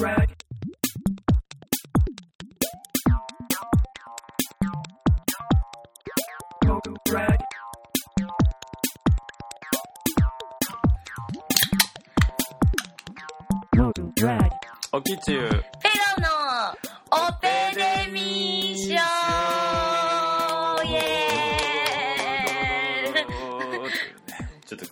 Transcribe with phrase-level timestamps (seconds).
[0.00, 0.36] rag.
[14.22, 14.50] Rag.
[14.92, 15.54] おきちゅうペロ
[16.20, 16.28] の
[17.28, 17.89] オペデ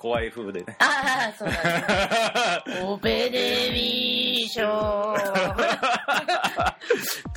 [0.09, 2.82] 怖い風でねああ、そうだね。
[2.82, 5.14] オペデミー賞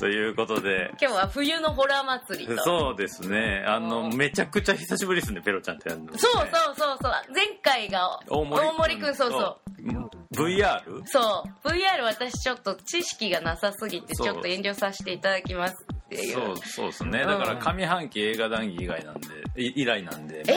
[0.00, 2.62] ということで今日は冬のホラー祭りと。
[2.62, 7.12] そうですねあのうんめちゃくちゃ久しぶりですねペロちゃんってやるの、ね、そうそうそうそう。
[7.34, 9.58] 前回が大森くん、そうそう。
[9.78, 10.80] う VR?
[11.04, 11.68] そう。
[11.68, 16.32] VR 私ちょっと知識がなさすぎてちょっと遠慮させていただきますっていう。
[16.32, 20.54] そうそうですねうんだから上半期映画談義以外なんでい以来なんでえー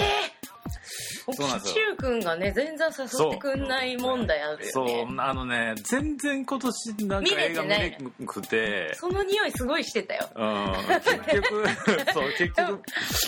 [1.34, 1.86] そうなんですよ。
[2.26, 4.66] がね、全然誘ってくんない問題あるよね。
[4.66, 4.86] そう。
[5.20, 8.94] あのね全然今年なんか映画見れなくて。
[8.96, 10.30] その匂いすごいしてたよ。
[10.36, 10.74] うん。
[11.00, 11.66] 結局
[12.14, 12.82] そう結局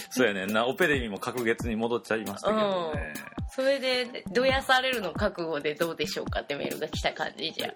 [0.09, 0.67] そうやねんな。
[0.67, 3.13] オペレミも隔月に戻っちゃいましたけどね、
[3.49, 7.67] それで、どやされるの覚悟でどうでしょうかってメールが来た感じじゃ。
[7.67, 7.71] ん。
[7.71, 7.73] っ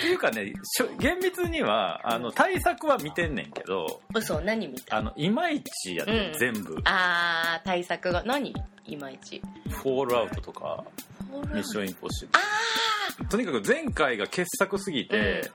[0.00, 0.52] ていうかね
[0.98, 4.96] 厳密にはあの対策は見てんねんけど嘘、何見た？
[4.96, 6.38] あのいまいちやって、うん。
[6.38, 6.76] 全部。
[6.84, 8.54] あー、対策が、何？
[8.86, 9.40] いまいち。
[9.68, 10.84] フォールアウトとか
[11.54, 12.32] ミッションインポッシブ
[13.24, 13.28] ル。
[13.28, 15.50] とにかく前回が傑作すぎて、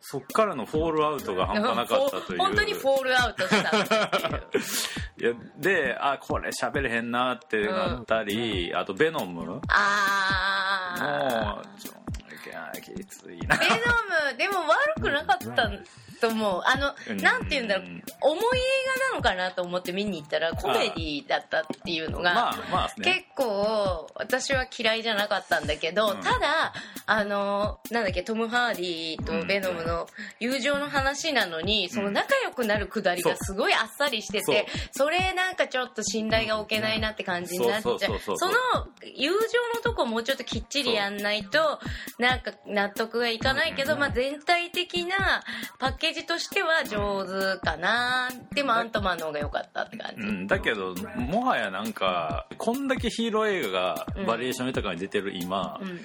[0.00, 2.38] そっからのフォールアウトが半端なかったという。
[2.38, 3.76] 本当にフォールアウトした
[5.18, 9.44] いやであこれ喋れへんなってなったり、あとベノム。
[9.44, 11.78] もうあー。
[11.78, 11.92] ちょ
[12.80, 13.56] きついな。
[13.56, 13.74] ベノ
[14.32, 15.70] ム、でも悪くなかった
[16.20, 16.62] と思う。
[16.64, 17.86] あの、なんて言うんだろう、
[18.20, 18.62] 重い映
[19.10, 23.04] 画なのかなと思って見に行ったらコメディだったっていうのが、まあまあね。
[23.04, 26.20] 結構私は嫌いじゃなかったんだけど、うん。
[26.20, 26.74] ただ
[27.06, 30.06] あのなんだっけトム・ハーディとベノムの
[30.38, 37.98] 友情の話なのに、その仲良くなるくだりがすごいあっさりしててそれなんかちょっと信頼が置けないなって感じになっちゃう。
[37.98, 38.06] そ
[38.46, 38.54] の
[39.02, 39.38] 友情
[39.74, 41.80] のとこもうちょっときっちりやんないと
[42.18, 45.42] なんか納得がいかないけど、まあ、全体的な
[45.78, 50.22] パッケージとしては上手かなでもアントマンの方が良かったって感じ。
[50.26, 56.00] うん、だけどもはやなんかこんだけヒーロー映画がバリエーション豊かに出てる今、うん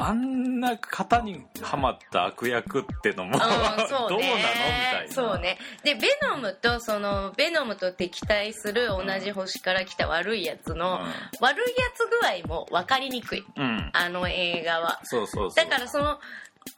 [0.00, 3.76] あんな型にはまった悪役ってのも、うん、 どうなの？
[3.76, 5.12] みそうたいねな。
[5.12, 5.58] そうね。
[5.82, 11.00] でベノムとそのベノムと敵対する同じ星から来た悪いやつの、
[11.40, 13.44] 悪いやつ具合も分かりにくい。
[13.56, 15.00] うん、うん、あの映画は。
[15.02, 16.20] そうそうだからその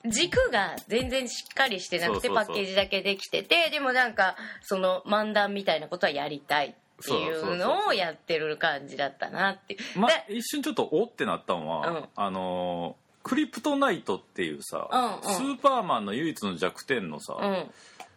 [0.07, 9.77] 軸が全然しっかりしてなくてパッケージだけできててでもなんかその漫談みたいなことはやりたいっていうのをやってる感じだったなって。
[9.97, 12.09] まで一瞬ちょっとおってなったのは、うん。
[12.15, 15.35] あのークリプトナイトっていうさ、うんうん。
[15.35, 17.71] スーパーマンの唯一の弱点のさ、うん。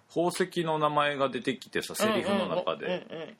[0.09, 3.27] 宝石の名前が出てきてさセリフの中で、うんうんうん。
[3.27, 3.37] うん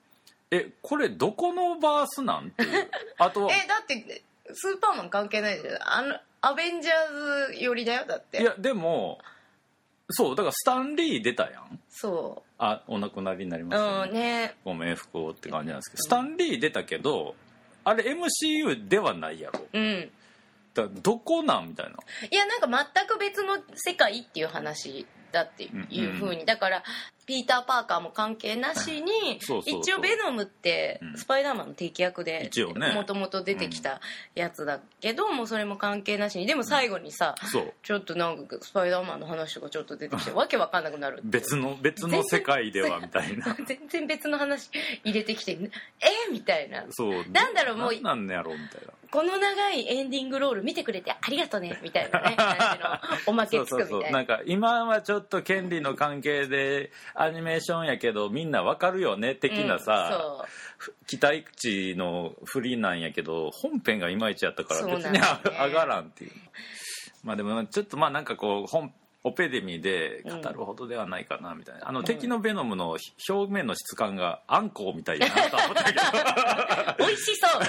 [0.52, 2.88] えこれどこのバースなんていう？
[3.18, 4.22] あとえだって
[4.54, 5.78] スーパーマン関係ないじゃん。
[5.82, 8.40] あのアベンジャーズ寄りだよだって。
[8.40, 9.18] いやでも
[10.12, 11.80] そうだからスタンリー出たやん。
[11.90, 14.56] そあお亡くなりになりまうしたね、うんね。
[14.64, 16.04] ご冥福をって感じなんですけど。
[16.04, 17.34] スタンリー出たけど
[17.84, 19.60] あれ MCU ではないやろ。
[19.74, 20.12] うん
[20.74, 21.70] だどこなん？
[21.70, 21.92] みたいな。
[22.30, 26.84] いやなんか全く別の世界っていう話だっていうふうに、だから
[27.26, 32.50] ピーター・パーカーも関係なしに一応ベノムってうんスパイダーマンの敵役で
[32.94, 34.02] もともと出てきた
[34.36, 36.46] やつだけど、もうそれも関係なしに。
[36.46, 37.36] でも最後にさ、
[37.82, 43.56] ちょっとなんかスパイダーマンの話とかちょっと出てきてわけわかんなくなる別の別の世界ではみたいな。
[43.66, 44.70] 全然別の話
[45.04, 46.86] 入れてきてえみたいな。
[46.92, 47.26] そう。
[47.32, 48.94] なんだろうもうなんやろうみたいな。
[49.14, 52.36] この長いエンディングロール見てくれてありがとねみたいなね
[53.28, 54.10] おまけつくみたいな。
[54.10, 60.46] なんか今はちょっと権利の関係でアニメーションやけどみんなわかるよね的なさ、うん
[61.08, 66.32] 期待値の振りなんやけど本編がいまいちやったから別に上がらんっていう。
[67.24, 72.98] まあでもちょっとまあなんかこう本オペデミで語るほどではないかなみたいな、あの敵のベノムの
[73.30, 76.02] 表面の質感があんこうみたいだな と思ったけど。
[77.00, 77.62] 美味しそう。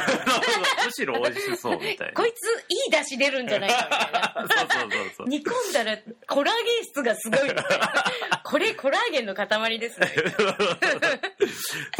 [0.84, 2.12] むしろ美味しそうみたいな。
[2.14, 4.72] こいついい出汁出るんじゃないかみたいな。
[4.72, 5.28] そうそうそうそう。
[5.28, 8.04] 煮込んだらコラーゲン質がすごいみたいな。
[8.44, 10.08] これコラーゲンの塊ですね。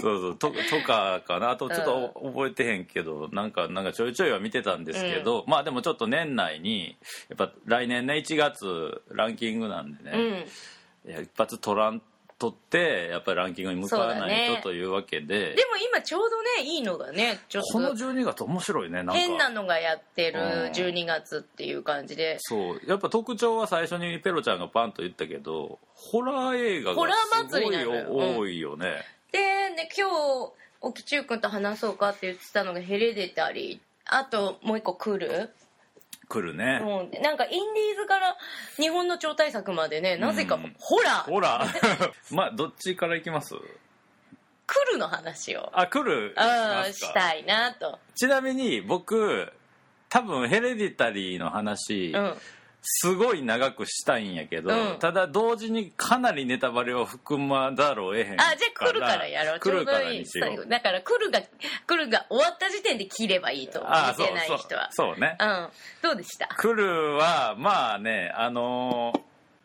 [0.00, 0.38] そうそう。
[0.38, 1.50] ととかかな。
[1.50, 6.96] あとちょっと覚えてへんけど、なんかなんかちょいちょいは見てたんですけど、まあでもちょっと年内に
[7.28, 10.30] やっぱ来年ね1月ランキングなんでうん。
[10.30, 10.46] ね、
[11.06, 12.02] いや一発取らん
[12.36, 15.54] 取ってやっぱりランキングに向かわないねとというわけで。
[15.54, 19.12] でも今ちょうどねいいのがねちょっこのと12月面白いねなんか。
[19.14, 20.46] 変なのがやってるうん。
[20.72, 22.36] 12月っていう感じで。
[22.40, 22.80] そう。
[22.86, 28.10] やっぱ特徴は最初にペロちゃんがパンと言ったけどホラー映画ホラがすごいなのよ。
[28.10, 29.38] うん多いよね、で
[29.70, 33.78] ね今日沖中君と話そうかって言ってたのがヘレデタリー。
[34.06, 35.50] あともう一個来る？
[36.28, 38.36] 来るね、もうなんかインディーズから
[38.76, 41.30] 日本の超大作までねなぜかうんホラー。
[41.30, 42.12] ホラー。
[42.34, 43.54] まあどっちからいきます？
[44.66, 45.70] 来るの話を。
[45.74, 46.28] あ来る。
[46.28, 47.06] うんますか。
[47.08, 47.98] したいなと。
[48.14, 49.52] ちなみに僕
[50.08, 52.34] 多分ヘレディタリーの話、うん
[52.86, 54.98] すごい長くしたいんやけど、うん。
[54.98, 59.58] ただ同時にかなりネタバレを含まざるを得へんあじゃあ来るからやろう。
[59.58, 60.64] ち来るからょうどいいにしよう最後。
[60.66, 61.40] だから来るが
[61.86, 63.90] 来るが終わった時点で切ればいいと思う。
[63.92, 64.88] あ見てない人は。
[64.92, 65.36] そうそうそうね。
[65.40, 65.68] うん。
[66.02, 66.46] どうでした？
[66.48, 69.20] 来るはまあねあのー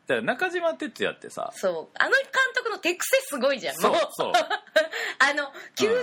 [0.10, 1.52] だから中島哲也ってさ。
[1.54, 1.98] そう。
[2.00, 2.24] あの監
[2.56, 3.76] 督の手癖すごいじゃん。
[3.76, 4.32] そうそう。
[5.22, 5.44] あの
[5.78, 6.00] 90年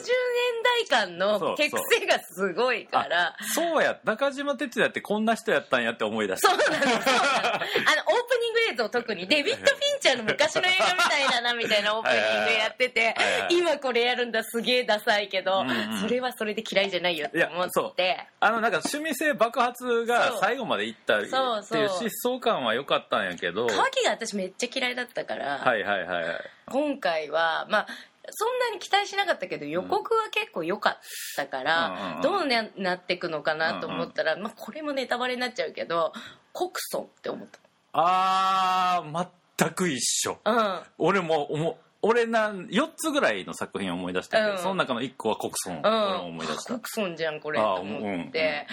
[0.89, 3.35] 代間の手癖がすごいから。
[3.37, 3.99] あそうや。
[4.05, 13.17] 中島哲也ってこんな人やったんやって思い出したそうなのそうなのあのオープニング映像特にデビッド・フィンチャーの昔の映画みたいだなみたいなオープニングやってて
[13.51, 18.29] 今これやるんだすげえダサいけど、うんうんそれはそれで嫌いじゃないよって思って。
[18.41, 21.89] あのなんか趣味性爆発が最後までいったってそうそういう。
[21.89, 23.67] 疾走感は良かったんやけど。
[23.67, 26.41] カキが私めっちゃ嫌いだったから、はいはいはいはい。
[26.67, 27.87] 今回はまあ
[28.31, 30.99] そんなに期待しなかったけど予告は結構良かっ
[31.37, 36.13] たから、どうななっていくのかなと思ったら、まあ、これもネタバレになっちゃうけど
[36.53, 37.49] コクソンって思っ
[37.93, 39.29] あー
[39.59, 40.39] 全く一緒。
[40.45, 40.81] たうん。
[40.99, 44.59] 俺も思俺な4つぐらいの作品を思い出したけど、うん。
[44.59, 46.75] その中の1個はコクソン、うん、俺も思い出した。
[46.75, 47.99] コクソンじゃんこれと思
[48.29, 48.67] って、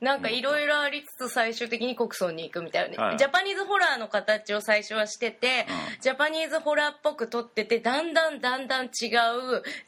[0.00, 3.18] なんかいろいろありつつ最終的にコクソンに行くみたいな、はい。
[3.18, 6.02] ジャパニーズホラーの形を最初はしてて、うん。
[6.02, 8.90] ジャパニーズホラーっぽく撮っててだんだんだんだん違う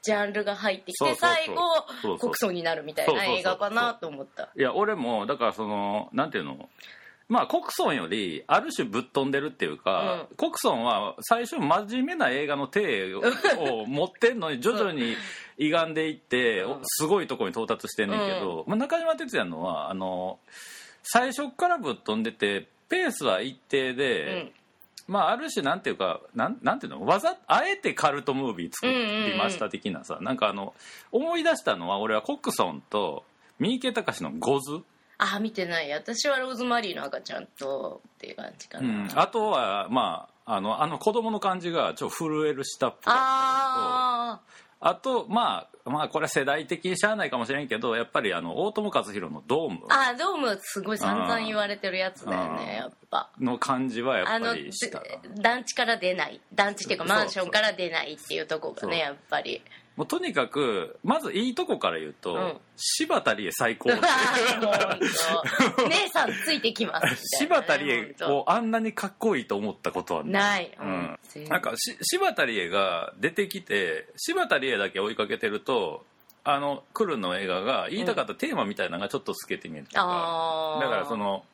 [0.03, 4.51] ジャンルが入ってきて最後うコクソンになるみたいな映画かなと思った。
[4.57, 6.69] いや俺もだからそのなんていうの？
[7.29, 13.23] まあコクソンよりある種ぶっ飛んでるっていうか、コクソンは最初真面目な映画の体を
[13.83, 15.17] を持ってんのに徐々に
[15.59, 16.81] 歪んでいって、うん。
[16.85, 20.39] すごいところに到達してんねんけど、まあ、中島哲也のはあの
[21.03, 24.53] 最初からぶっ飛んでてペースは一定で、
[25.07, 30.75] まあある種なんていうかなんなんていうのわざあえてカルトムービー作りました的なさ、なんかあの
[31.13, 33.25] 思い出したのは俺はコクソンと
[33.59, 34.81] 三池隆の「ゴズ」
[35.19, 35.91] ああ見てない。
[35.93, 44.41] 私はローズマリーの赤ちゃんとっていう感じかな、うん、あとはまああのあの子供の感じがちょっと震える下っぽかったあ
[44.81, 49.87] あとまあまあこれは世代的にしゃあないかもしれんけどやっぱりあの大友克洋の「ドーム。
[49.87, 52.57] ーあードームすごい散々言われてるやつだようん。
[52.57, 56.41] ねやっぱ」の感じはやっぱりしたで団地から出ない。
[56.53, 59.63] 団地っていうかマンションから出ないっていうとこがねやっぱり
[59.97, 62.57] もうとにかくまずいいとこから言うと、うん。
[62.77, 63.91] 柴田理恵最高。
[63.95, 64.01] 姉
[66.13, 67.23] さんついてきます。
[67.39, 71.19] 柴田理恵本をあんなにかっこいいと思ったことは当ない、うん。
[71.49, 76.05] なんかし柴田理恵が出てきて柴田理恵だけ追いかけてると
[76.43, 80.83] あの来るの映画が言いたかったテーマみたいなのがちょっと透けて見えるとか、あー。
[80.83, 81.45] だからその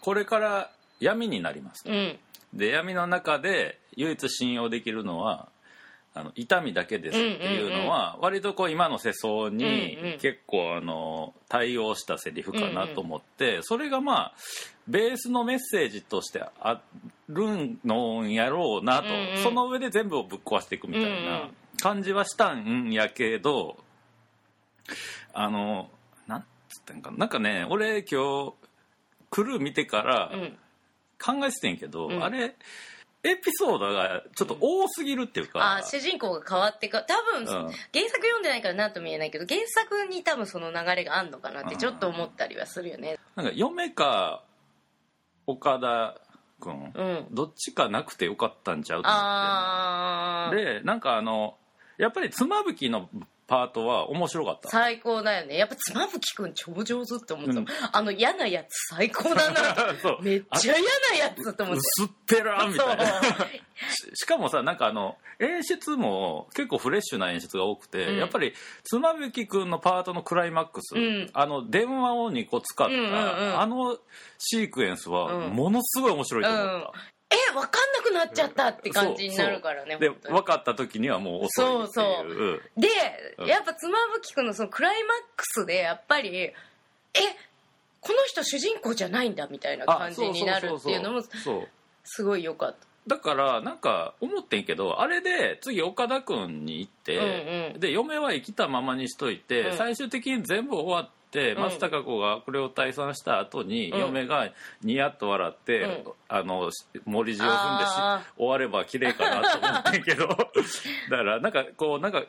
[0.00, 0.70] これから
[1.00, 2.16] 闇になりますうん。
[2.52, 5.48] で闇の中で唯一信用できるのは
[6.16, 14.34] あの痛みだけですっていうのは割とこう今の世相に結構あの対応したセリフかなと思ってそれがまあ
[14.86, 16.80] ベースのメッセージとしてあ
[17.28, 19.08] るのやろうなと
[19.42, 21.50] その上で全部をぶっ壊していくみたいなん。
[21.82, 23.76] 感じはしたんやけど
[25.32, 25.90] あの
[26.28, 28.54] なんつったんかななんかね俺今日
[29.30, 30.58] 来る見てからうん。
[31.24, 32.22] 考えててんけど、うん。
[32.22, 32.54] あれ
[33.24, 37.46] エピソードがちょっと多すぎるっていうか、あー主人公が変わってか多分、ん。
[37.46, 43.18] 原作読んでないから何とも言えないけど原作に多分その流れがあんのかなってちょっと思ったりはするよね。
[43.34, 44.44] なんか嫁か
[45.46, 46.20] 岡田
[46.60, 47.26] 君、うん。
[47.30, 50.74] どっちかなくてよかったんちゃうとって。
[50.78, 51.56] でなんかあの
[51.96, 53.08] やっぱり妻夫木の
[53.46, 54.70] パートは面白かった。
[54.70, 55.58] 最高だよね。
[55.58, 57.66] やっぱ妻夫木くん超上手って思った、うん。
[57.92, 59.94] あの嫌なやつ最高だな。
[60.00, 60.22] そう。
[60.22, 61.80] めっちゃ嫌なやつと思って。
[62.00, 63.04] 薄っぺらみたいな。
[63.06, 68.16] ししかもさなんかあの演出も結構フレッシュな演出が多くて、うん。
[68.18, 71.30] やっぱり妻夫木君のパートのクライマックス、うん。
[71.34, 73.60] あの電話を2個使った、うんうんうん。
[73.60, 73.98] あの
[74.38, 75.50] シークエンスはうん。
[75.50, 77.13] ものすごい面白いと思った、え
[77.54, 82.60] 分かんなくなっちゃったって感じになるからねで分かった時にはもう遅いっていう。
[82.76, 82.88] で、
[83.38, 83.46] うん。
[83.46, 86.52] やっぱ妻夫木君のそのクライマックスでやっぱりえ
[88.00, 91.68] この人主人公じゃないんだみたいなあ感じになるっていうのもそうそうそうそう。
[92.04, 92.86] すごい良かった。
[93.06, 97.80] だからなんか思ってんけどあれで次岡田君に行って、うんうん。
[97.80, 99.76] で嫁は生きたままにしといて、うん。
[99.76, 101.23] 最終的に全部終わって、うん
[101.56, 103.98] 松たか子がこれを退散した後に、うん。
[104.00, 104.48] 嫁が
[104.82, 106.04] ニヤッと笑って、うん。
[106.28, 106.70] あの
[107.04, 110.28] 森地を踏んでしあ終われば綺麗かなと思ってんけど。
[111.10, 112.24] だからなんかこうなんか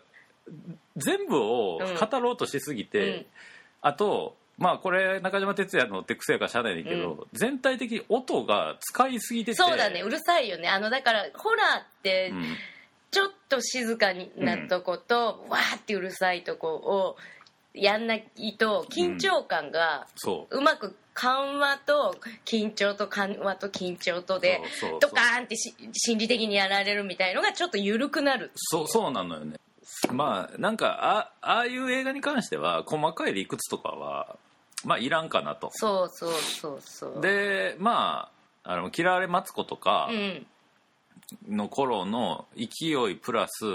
[0.97, 3.25] 全部を語ろうとしすぎて、うん。
[3.81, 9.55] あとまあこれ中島哲也の手癖やからしゃあないねんけど、全体的に音が使いすぎてて。
[9.55, 10.01] そうだね。
[10.01, 10.69] うるさいよね。
[10.69, 12.55] あのだからホラーってうん。
[13.12, 17.17] ちょっと静かになとこと、わーってうるさいとこを
[17.75, 20.58] やんないと緊張感がそう。
[20.58, 24.62] うまく緩和と緊張と緩和と緊張とで
[25.00, 28.51] ドカーンってし心理的にやられるみたいのがちょっと緩くなる。
[28.55, 29.58] そうそうなのよね。
[30.12, 34.36] まあなんかあああいう映画に関しては細かい理屈とかは
[34.84, 35.70] まあいらんかなと。
[35.74, 37.22] そうそうそうそう。
[37.22, 38.29] でま
[38.63, 40.46] ああの嫌われマツコとかうん。
[41.50, 43.65] の頃の勢いプラス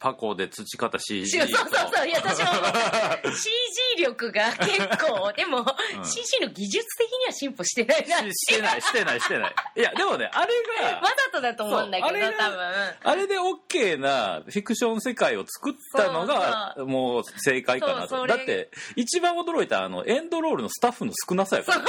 [0.00, 2.08] パコで培った CG そうそうそう。
[2.08, 5.64] いや私も思った CG 力が結構でも、ん。
[6.02, 9.54] CG の技術的には進歩してないなししてないしてないしてない。
[9.76, 12.58] いやでもねあれがわざとだと思うんだけど多分。
[13.04, 18.26] あれで OK なフィクション世界を作ったのがもう正解かなと。
[18.26, 21.80] だって一番驚いたあのエンドロールのスタッフの少なさやから。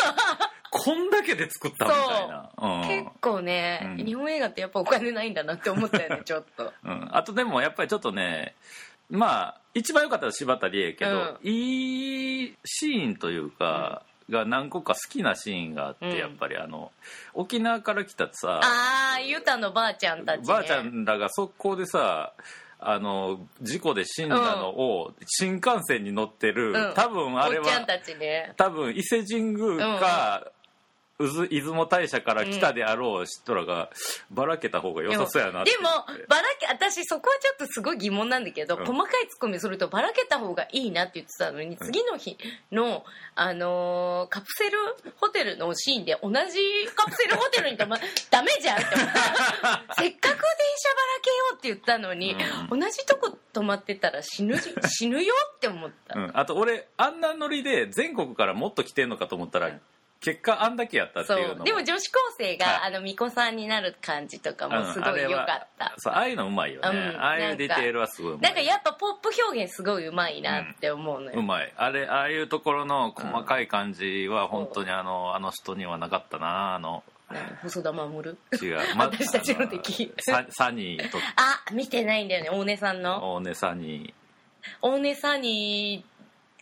[0.73, 2.49] こんだけで作ったみたいな。
[2.57, 2.87] うん。
[2.87, 4.05] 結構ね、うん。
[4.05, 6.71] 日本映画ってやっぱお金ないんだなって思ったよねちょっと。
[6.85, 8.55] うん、あとでもやっぱりちょっとね
[9.09, 16.17] まあ一番良かったのは柴田理恵やけど、いいシーンというか、が何個か好きなシーンがあって、うん。
[16.17, 16.91] やっぱりあの
[17.33, 22.33] 沖縄から来たさああユタのばあちゃんたち、ね、ばあちゃんらが速攻でさ
[22.79, 26.93] あの事故で死んだのを新幹線に乗ってる、うん。
[26.95, 27.65] 多分あれは
[28.57, 30.47] 多分伊勢神宮か、
[31.27, 33.89] 出雲大社から来たであろう人らが
[34.29, 35.71] ばらけた方が良さそうやなって。
[35.71, 35.89] でも
[36.27, 38.85] ばらけ私そこはちょっとすごい疑問なんだけど、うん。
[38.85, 42.37] 細かいツッコミするとばらけた方がいいなって言ってたのに次の日
[42.71, 43.03] の、
[43.35, 44.77] あのーカプセル
[45.17, 46.35] ホテルのシーンで同じ
[46.95, 47.97] カプセルホテルに泊ま
[48.29, 49.95] ダメじゃんって思った。
[50.01, 50.41] せっかく電
[50.77, 52.35] 車ばらけようって言ったのに、
[52.69, 59.79] 同じとこ泊まってたら死ぬじ 死ぬよって思った、うん、あと俺あんなノリで全国からもっと来てんのかと思ったら
[60.21, 62.75] 結果あんだけやったってそいうのでも女子高生が、はい。
[62.87, 65.95] あの巫女さんになる感じとかもすごい良かった。
[65.97, 71.73] そうああいうのうまいよね、うんああいうディテールはすごいなんかやっぱポップ表現すごいうまいなって思うのよ、うまい。
[71.75, 77.03] あれああいうところの細かい感じは本当にあのあの人にはなかったなあの。
[77.31, 78.29] 何細田守？
[78.29, 80.13] 違う、 私たちの敵。
[80.17, 82.49] あササニーとあ見てないんだよね。
[82.51, 83.35] 大根さんの。
[83.35, 84.13] 大根サニー。
[84.81, 86.05] 大根さんに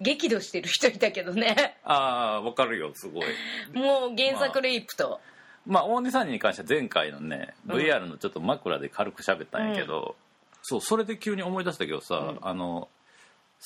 [0.02, 1.78] 激怒してる人いたけどね。
[1.84, 3.26] ああわかるよすごい。
[3.74, 5.20] もう原作レイプと、
[5.66, 10.16] まあ大根サニーに関しては前回のねうん VR のちょっと枕で軽く喋ったんやけど、
[10.62, 12.40] そうそれで急に思い出したけどさ、うん。
[12.42, 12.88] あの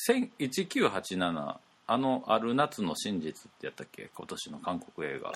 [0.10, 4.10] 1000 1987あの「ある夏の真実」ってやったっけ？
[4.16, 5.34] 今年の韓国映画。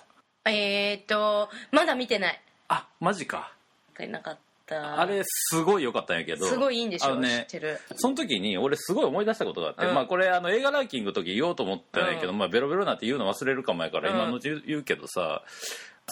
[0.49, 2.41] えーっとまだ見てない。
[2.69, 3.53] あマジか。
[3.99, 4.37] なかっ
[4.67, 4.99] た。
[4.99, 6.45] あれすごい良かったんやけど。
[6.45, 7.79] すごいいいんでしょ、あのね知ってる。
[7.95, 9.95] その時に俺すごい思い出したことがあって、うん。
[9.95, 12.37] まあこれあの映画ランキングの時言おうと思ったんやけど、うん。
[12.37, 14.15] まあベロベロなって言うの忘れるかもやからうん。
[14.15, 15.43] 今のうち言うけどさ、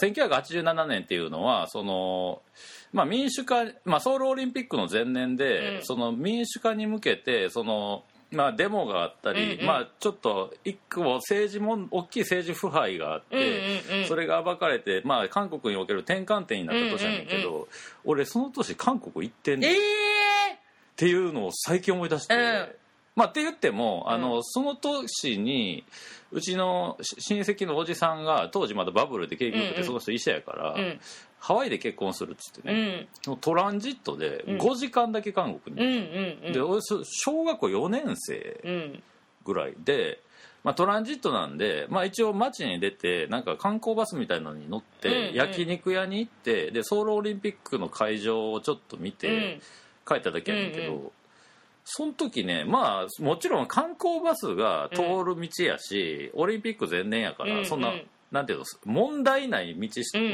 [0.00, 2.42] 1987年っていうのはその、
[2.92, 5.84] まあ、民主化、まあ、ソウルオリンピックの前年で、うん。
[5.84, 9.66] その民主化に向けてその、まあ、デモがあったり、うんうん。
[9.66, 14.08] まあ、ちょっと一個政治も大きい政治腐敗があって、うんうんうん。
[14.08, 17.66] それが暴かれて、まあ、韓国における転換点になった年やねんけど、うん
[18.04, 19.70] 俺その年韓国行ってんねん。
[19.72, 20.58] えっ
[20.94, 22.68] ていうのを最近思い出して、うん
[23.16, 25.84] まあって言ってもあの、うその年に
[26.30, 30.76] うちのし親戚のおじさんが当時まだバブルで景気よくてその人医者やから、
[31.38, 34.58] ハワイで結婚するっつってうね、んトランジットでうん。
[34.58, 36.52] 5時間だけ韓国うんに、うんうん。
[36.52, 36.60] で
[37.04, 39.02] 小学校4年生うん。
[39.44, 40.20] ぐらいで、
[40.64, 45.34] まあ、トランジットなんで、まあ、一応街に出てなんか観光バスみたいなのに乗って、うんうん。
[45.34, 49.60] 焼肉屋に行ってでソウルオリンピックの会場をちょっと見て、うん。
[50.06, 51.10] 帰っただけやねんけど、うん
[51.88, 57.80] その時ねまあもちろん観光バスが通る道やし、オリンピック前年やから、うんそん。
[57.80, 59.88] な、うんなんていうの問題ない道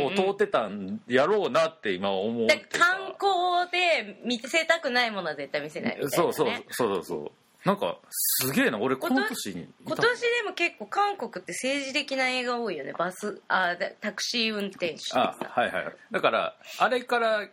[0.06, 7.16] を通ってたんやろうなって今思ううか観光で見せたくないものは絶対見せないみたいな、ね、そうそうそうそうそ
[7.64, 12.94] うなんかすげえな俺この年に今年でも結構韓国って政治的な映画多いよね。
[12.98, 15.50] バスあでタクシー運転手あさ。
[15.50, 15.84] はいはい。
[16.10, 17.46] だからあれから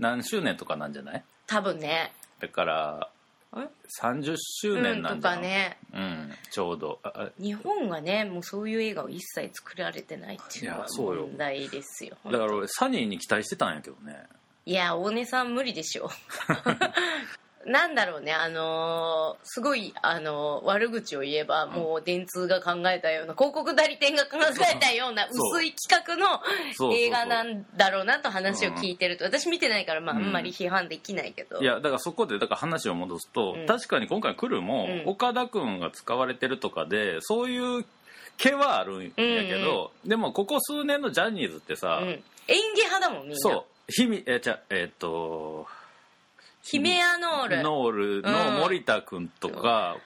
[0.00, 1.24] 何周年とかなんじゃない？
[1.46, 2.12] 多分ね。
[2.40, 3.13] だからえ
[4.00, 5.78] 30周年なんとじゃない、かね。
[5.92, 7.00] うん、ちょうど。
[7.38, 11.22] 日本はねもうそういう映画を一切作られてないっていうのはいやそうよ。
[11.26, 14.24] 問題ですよだから俺サニーに期待してたんやけどね。
[14.66, 16.10] いや大根さん無理でしょ
[17.66, 24.38] なんだろうねあのーすごい、あのー悪口を言えばもう電通が考えたような広告代理店が考
[24.72, 26.40] えたような薄い企画の
[26.94, 30.24] 映画なんだろうなと話を聞いてると私見てないから、まあ、あうん。
[30.26, 33.66] んまり批判できないけど、いやだからそこでだから話を戻すと、うん。
[33.66, 35.10] 確かに今回来るも、うん。
[35.10, 37.84] 岡田君が使われてるとかでそういう
[38.36, 42.22] 毛はあるんやけど、でもここ数年のジャニーズってさ、うん、演
[42.74, 43.36] 技派だもんみんな。
[43.38, 43.64] そう。
[43.88, 45.66] ひみえじゃえっ、と
[46.64, 47.62] ヒメアノール。
[47.62, 49.98] ノールの森田君とか、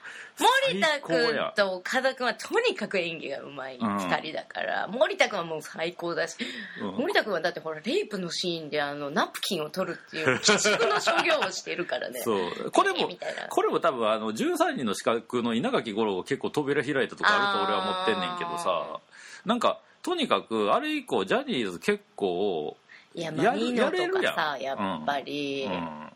[0.66, 1.52] 森田最高や。
[1.54, 6.36] 君と岡田君はとにかく演技がうまいうん2人だから、森田君はもう最高だし、
[6.82, 6.94] うん。
[6.96, 12.20] 森田君はだってほらレイプのシーンであのナプキンを取るっていう 鬼畜の所業をしてるからね。
[12.22, 12.70] そう。
[12.72, 13.08] これも
[13.50, 18.98] これも多分あの13人の資格の稲垣吾郎が結構扉開いたとかあると俺は思ってんねんけどさ
[19.44, 22.76] なんかとにかくあれ以降ジャニーズ結構、
[23.14, 24.34] いややるマリノとやれるやん。
[24.34, 26.12] かさやっぱり、うん、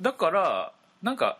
[0.00, 1.38] だからなんか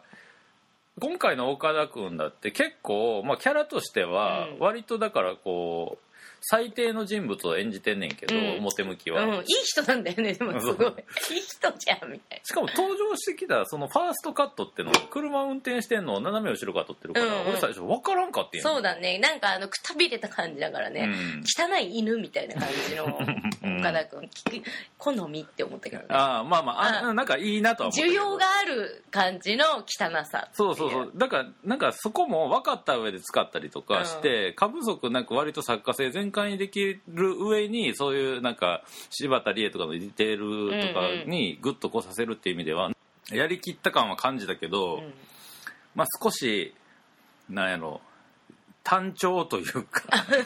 [0.98, 4.58] 今回の岡田君だって結構、まあ、キャラとしてはうん。
[4.60, 6.05] 割とだからこう
[6.48, 8.58] 最低の人物を演じてんねんけど、うん。
[8.58, 10.86] 表向きは、うん、いい人なんだよねでもすごい。
[10.86, 19.18] いい人じゃんみたいしかも登場してきたそのファーストカットってのは車運転してんのを斜め後ろから撮ってるから、うんうん俺最初分からんかってんなそうだね。
[19.18, 21.42] なんかあのくたびれた感じだからね、うん。
[21.42, 23.78] 汚い犬みたいな感じのうん。
[23.80, 24.66] 岡田君聞く
[24.98, 26.08] 好みって思ったけどね。
[26.10, 31.12] ああまあまあああなんかいいなとは思っ需要がある感じの汚さっていそうそうそう。
[31.16, 42.90] だからなんかそこも分かった上で使ったりとかして、過不足なく割と作家性全開にできる上にそういうなんか柴田理恵とかのディテールとかにグッとこうさせるっていう意味では
[43.32, 45.14] やりきった感は感じたけど、うん。
[45.94, 46.74] まあ少し
[47.48, 48.00] なんやろ
[48.84, 50.02] 単調というか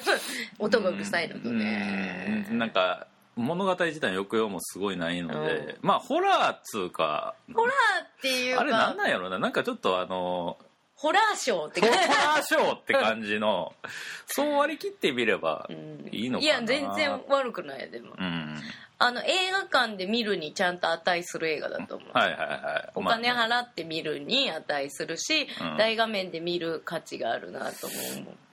[0.58, 2.46] 音がうるさいのとね。
[2.50, 3.06] うんなんか
[3.36, 10.58] 物語自体の抑揚もすごいないので、まあホラーっつうかホラーっていうかあれなんなんやろななんかちょっとあの
[11.00, 12.08] ホラーショーってホ感じ。
[12.08, 13.72] ラーショーって感じの。
[14.28, 16.50] そう割り切ってみればうんいいのかな。
[16.52, 18.14] いや全然悪くないでも。
[18.18, 18.60] うん。
[18.98, 22.10] あの映画館で見るにちゃんと値する映画だと思う。
[22.12, 22.90] はいはいはい。
[22.94, 27.96] お金まあ払って見るに値するし、うん大画面で見る価値があるなと思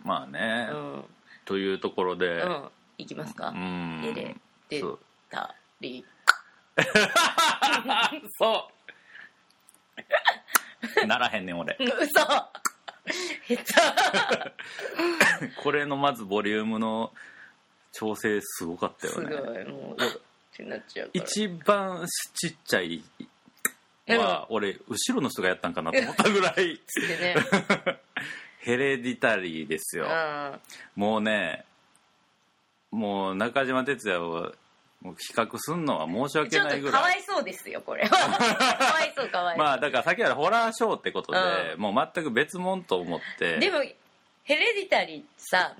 [0.05, 1.05] まあね、ううん、
[1.43, 2.43] というところで。
[2.43, 4.05] うん、いきますか、うん。
[4.05, 4.37] エレ
[4.69, 6.05] 出そうたり。
[8.39, 8.77] そう
[11.07, 11.75] ならへんねん俺。
[11.79, 12.19] う ん嘘。
[12.23, 12.51] 下
[13.47, 13.63] 手。
[15.61, 17.13] これのまずボリュームの
[17.93, 19.29] 調整すごかったよすごい。
[19.29, 20.09] ねもうっ
[20.55, 23.03] てなっちゃう一番ちっちゃい
[24.07, 26.79] は、俺後ろの人がやったんかなと思ったぐらい。
[28.59, 30.05] ヘレディタリーですよ。
[30.05, 30.59] うん。
[30.95, 31.65] もうね
[32.91, 34.53] もう中島哲也を
[35.01, 36.93] もう比較すんのは申し訳ないぐらい。
[36.93, 38.05] とかわいそうですよこれ。
[38.05, 38.09] は
[38.77, 43.57] かわいそうかわいそう、まあだからさっきからホラーショーってことで、うもう全く別物と思って。
[43.57, 43.79] でも
[44.43, 45.75] ヘレディタリーさ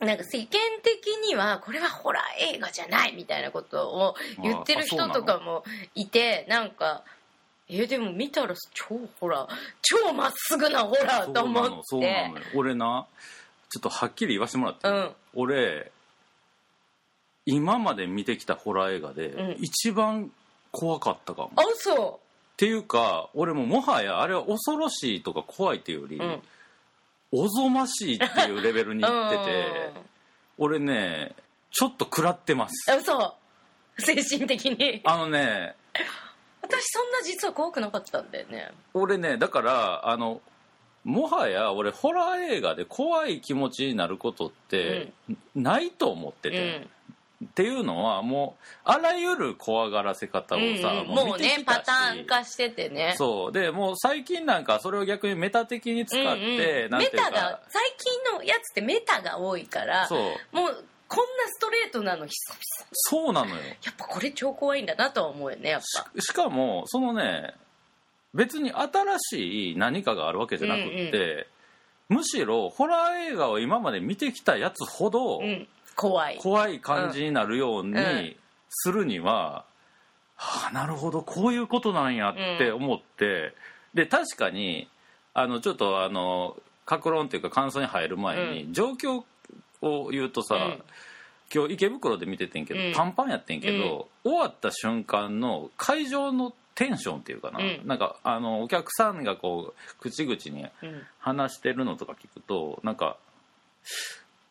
[0.00, 0.48] なんか世間
[0.82, 5.62] 的にはこれはホラー映画じゃないみたいなことを言ってる人とかも
[5.94, 7.04] いてなんか
[7.68, 9.48] えでも見たら超ホラー。
[9.80, 11.80] 超まっすぐなホラーと思って。
[11.84, 13.06] そうなの俺な
[13.70, 15.12] ちょっとはっきり言わせてもらってうん。
[15.34, 15.91] 俺
[17.46, 19.56] 今まで見てきたホラー映画でうん。
[19.60, 20.30] 一番
[20.70, 22.20] 怖かったかも、あっそ
[22.56, 26.42] ていうか俺ももはやあれは恐ろしいとか怖いっていうより、ううん。
[27.32, 29.92] おぞましいっていうレベルにいってて
[30.58, 31.34] 俺ね
[31.70, 32.90] ちょっと食らってます。
[32.90, 33.34] うん嘘。
[33.98, 35.00] 精神的に。
[35.04, 35.74] あのね
[36.62, 38.70] 私そんな実は怖くなかったんだよね。
[38.94, 40.40] 俺ねだからあの
[41.04, 45.12] もはや俺ホラー映画で怖い気持ちになることって
[45.54, 46.88] ないと思ってうて、ん
[47.44, 51.06] っていうのはもうあらゆる怖がらせ方をさ、うんうん。
[51.08, 51.58] もうもう見てきたし。
[51.58, 53.14] ねパターン化しててね。
[53.16, 53.52] そう。
[53.52, 56.90] でもう最近なんかそれを逆にメタ的に使って、うんうん。
[56.90, 60.20] なんてメタがか最近のやつってメタが多いからそう。
[60.56, 62.60] もうこんなストレートなの久々
[62.92, 63.30] そ。
[63.30, 63.56] うなのよ。
[63.84, 66.20] やっぱこれ超怖いんだなとは思うよねやっぱ。
[66.20, 67.54] ししかもそのね
[68.34, 71.46] 別に新しい何かがあるわけじゃなくって、
[72.08, 75.68] むしろホラー映画を今まで見てきたやつほどうん
[76.02, 76.38] 怖い。
[76.38, 78.36] 怖い感じになるようにうん。
[78.68, 79.64] するには、
[80.34, 83.54] はあなるほどこういうことなんやって思って、
[83.94, 84.88] で確かに
[85.34, 89.22] あのちょっとあの格論っていうか感想に入る前に、状況
[89.82, 90.82] を言うとさ、うん。
[91.54, 92.92] 今日池袋で見ててんけど、うん。
[92.94, 97.86] パンパンやってんけど、終わった瞬間の会場のテンションっていうかな、うん。
[97.86, 101.02] なんかあのお客さんがこう口々にうん。
[101.20, 103.16] 話してるのとか聞くとなんか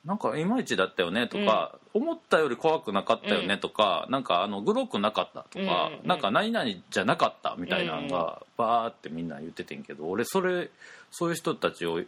[0.05, 6.07] なんかいまいちだったよねとか、思ったより怖くなかったよねとか、なんかあのグロくなかったとか、うんうんうん。
[6.07, 10.71] なんか何々じゃなかったみたいなのがバーってみんな言っててんけど俺それ
[11.11, 12.01] そういう人たちを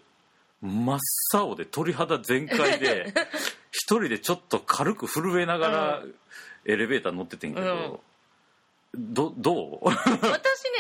[0.62, 1.00] 真っ
[1.34, 3.14] 青で鳥肌全開で
[3.72, 6.04] 一人でちょっと軽く震えながら
[6.66, 8.02] エレベーター乗っててんけど、
[8.96, 9.86] どどう？
[9.86, 9.94] 私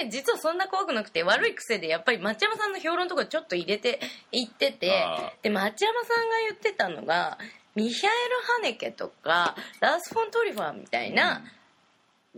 [0.04, 3.99] ね実はそんな怖くなくて悪い癖でやっぱり町山さんの評論とかちょっと入れて
[4.32, 7.38] いっててあで町山さんが言ってたのが
[7.76, 11.41] ミヒャエル・ハネケとかラース・フォン・トリファーみたいな、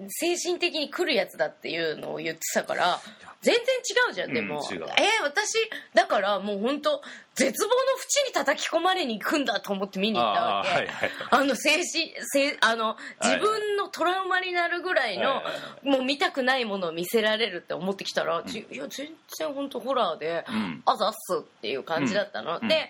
[0.10, 3.00] 精神的に来るやつだっていうのを言ってたから
[3.42, 4.84] 全然違うじゃんでも、うんえー
[5.24, 5.54] 私
[5.94, 7.02] だからもう本当
[7.36, 10.70] 絶望の淵に叩き込まれに行くんだと思って見に行ったわけ。
[10.70, 11.12] あーはいはい。
[11.32, 15.52] あの精神せあの自分のトラウマになるぐらいの、はいは
[15.84, 15.90] い。
[15.90, 20.82] はもう見たくないものを見せられるって思ってきたら、ちいや全然本当ホラーで、うん。
[20.86, 22.68] あざっすっていう感じだったの、うん。
[22.68, 22.90] で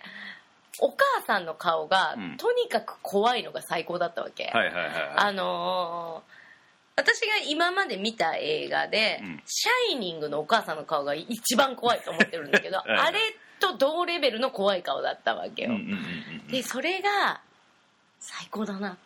[0.80, 2.38] お母さんの顔が、うん。
[2.38, 4.94] とにかく怖いのが最高だったわけ、はいはいはいはい。
[5.16, 6.35] あのー
[6.96, 9.44] 私が今まで見た映画で「うん。
[9.46, 13.20] シャイニング」のお母さんの顔が一番怖いと思ってるんだけど、い あれ
[13.60, 17.42] と同レベルの怖い顔だったわけよ、うんうんうんうんでそれが
[18.20, 18.98] 最高だな。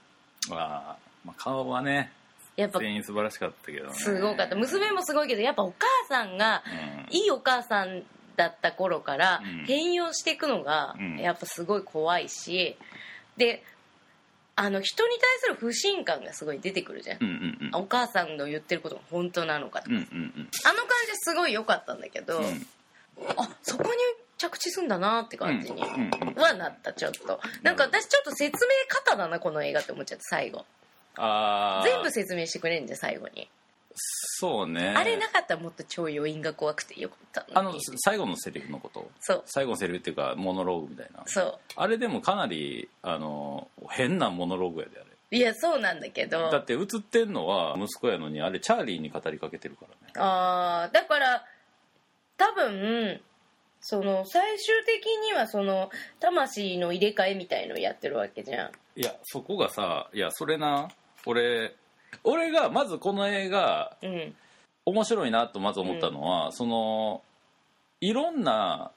[0.52, 0.97] あーま
[1.28, 2.12] あ顔はね
[2.56, 3.93] やっぱ全員素晴らしかったけどね。
[3.93, 4.56] すごかった。
[4.56, 7.15] 娘もすごいけどやっぱお母さんがうん。
[7.15, 8.04] いいお母さん
[8.36, 9.65] だった頃からうん。
[9.65, 11.17] 変容していくのがうん。
[11.17, 12.78] やっぱすごい怖いし。
[13.38, 13.63] で
[14.62, 17.17] あの人に対する不信感がすごい出てくるじゃん。
[17.22, 17.82] うんうんうん。
[17.82, 19.91] お母さんの言ってることが本当なのかとか。
[19.91, 20.50] うんうんうん。
[20.65, 22.67] あの感じすごい良かったんだけどうん。
[23.38, 23.89] あそこに
[24.38, 27.39] 着地すんだなって感じにはなったちょっと。
[27.63, 30.65] なんか私ちょっと説明方だなこの映画って思っちゃって最後。
[31.86, 33.50] 全部説明してくれるんじゃん最後に
[34.01, 34.93] そうね。
[34.95, 39.09] あれなかったらもっと超余韻が怖くてよかったあの最後のセリフのこと？
[39.19, 39.43] そう。
[39.45, 41.23] 最後のセリフっていうかモノローグみたいな。
[41.25, 41.59] そう。
[41.75, 45.09] あれでもかなりあの変なモノローグやであれ。
[45.38, 46.49] いやそうなんだけど。
[46.49, 50.13] だって映ってんのは息子やのにあれチャーリーに語りかけてるからね。
[50.17, 51.45] あーだから
[52.38, 53.21] 多分
[53.81, 58.71] その最終的にはその魂の入れ替えみたいのをやってるわけじゃん。
[58.95, 60.89] いやそこがさいやそれな
[61.25, 61.75] 俺
[62.24, 64.36] 俺がまずこの映画うん
[64.86, 67.22] 面白いなとまず思ったのは、その
[68.02, 68.91] いろんな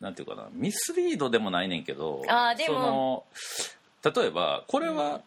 [0.00, 3.24] なんていうかなミスリードでもないねんけどあーでも。
[4.02, 5.20] その例えばこれは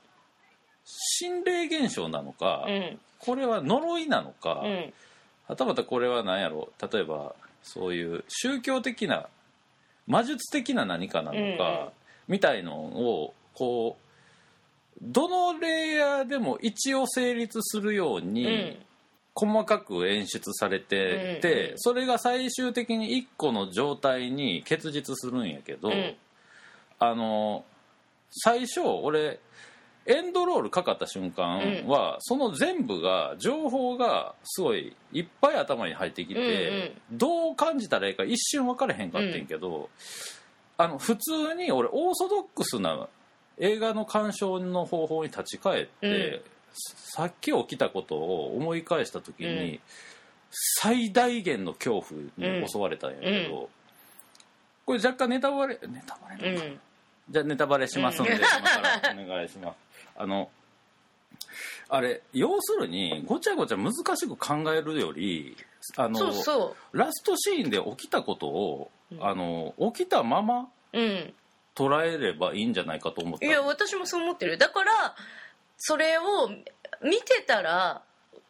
[0.86, 3.00] 心霊現象なのか、うん。
[3.20, 4.94] これは呪いなのか、うん。
[5.48, 9.28] はたまたこれは何やろ例えばそういう宗教的な
[10.08, 11.92] 魔術的な何かなのか、
[12.28, 14.07] みたいのをこう
[15.02, 18.78] どのレイヤーでも一応成立するように、うん。
[19.40, 21.78] 細かく演出されてて、うんうん。
[21.78, 26.16] それが最終的に1個の状態に結実するんやけど、うん。
[27.00, 27.64] あの
[28.32, 29.40] 最初俺
[30.08, 39.90] エンドロールかかった瞬間は、その全部が情報がすごいいっぱい頭に入ってきて、どう感じたらいいか一瞬分からへんかってんけど、
[40.78, 43.10] あの普通に俺オーソドックスな
[43.60, 46.42] 映画の鑑賞の方法に立ち返って、うん。
[46.74, 49.80] さっき起きたことを思い返した時に、うん。
[50.52, 53.70] 最大限の恐怖に襲われたんやけど、
[54.86, 56.82] これ若干ネタバレネタバレなのか。
[57.30, 58.38] じゃあネタバレしますので、うん。
[58.40, 58.60] 今か
[59.10, 59.76] らお願いします。
[60.16, 60.50] あの
[61.90, 65.56] あれ要するにごちゃごちゃ難しく考えるより
[65.96, 66.20] あの
[66.92, 69.26] ラストシーンで起きたことを、うん。
[69.26, 71.34] あの起きたままううん
[71.78, 73.46] 捉えればいいんじゃないかと思った。
[73.46, 74.58] いや私もそう思ってる。
[74.58, 75.16] だから
[75.78, 76.50] それを
[77.04, 78.02] 見てたら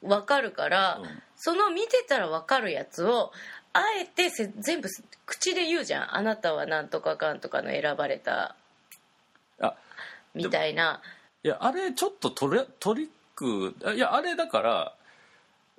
[0.01, 1.07] 分かるから、うん。
[1.35, 3.31] その見てたら分かるやつを
[3.73, 4.87] あえてせ全部
[5.25, 6.15] 口で言うじゃん。
[6.15, 8.55] あなたはなんとかかんとかの選ばれた
[9.59, 9.75] あ
[10.33, 11.01] みたいな。
[11.43, 14.93] いやあれちょっとトレトリックあいやあれだから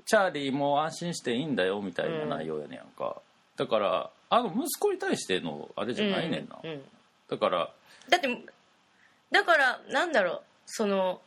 [0.06, 3.20] チャーリーも安心していいんだよみたいな内容やねんか、
[3.56, 6.82] だからあの息子に対してのあれじゃないねんな、うんうん
[7.30, 7.70] だから
[8.08, 8.44] だって
[9.30, 11.20] だからなんだろうその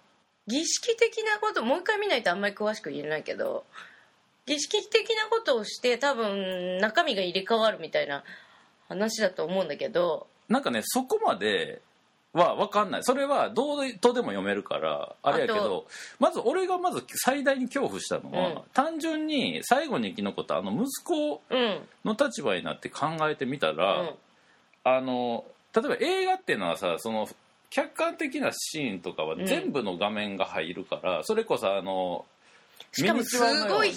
[0.47, 3.63] 儀式的なこともう一回見ないとあんまり詳しく言えないけど
[4.45, 8.23] 儀式的なことをして多分中身が入れ替わるみたいな
[8.89, 11.81] 話だと思うんだけどなんかねそこまで
[12.33, 13.03] は分かんない。
[13.03, 15.85] それはどうとでも読めるからあれやけあど
[16.17, 18.61] まず俺がまず最大に恐怖したのは、うん。
[18.73, 21.81] 単純に最後に生き残ったあの息子うん。
[22.05, 24.15] の立場になって考えてみたうら、ん。
[24.85, 25.43] あの
[25.75, 27.27] 例えば映画っていうのはさその
[27.69, 32.25] 客観的なシーンとかは全部の画面が入るから、それこそあの
[32.91, 33.95] しかもすごい引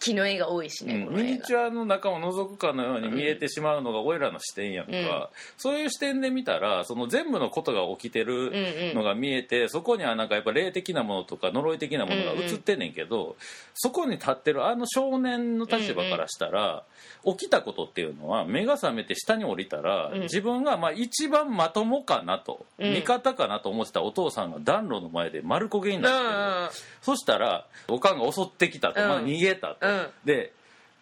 [0.00, 5.26] きの絵が多いしね、うん、ミニチュアの中を覗くかのように見えてしまうのが俺らの視点やんか、うん、
[5.58, 8.52] そういう視点で見たらその全部のことが起きてる
[8.94, 13.34] のが見えて、うんうん、そこにはなんかやっぱ霊的なものとか呪い的なものが映ってんねんけど、うんうん、
[13.74, 16.84] そこに立ってるあの少年の立場からしたら、
[17.24, 29.86] 起きたことっていうのは目が覚めて下に降りたら、自分がまあ一番まともかなと、味方かなと思ってたお父さんが暖炉の前で丸焦げになってる、そしたらおかんが襲ってきたと、まあ、逃げたと、
[30.24, 30.52] で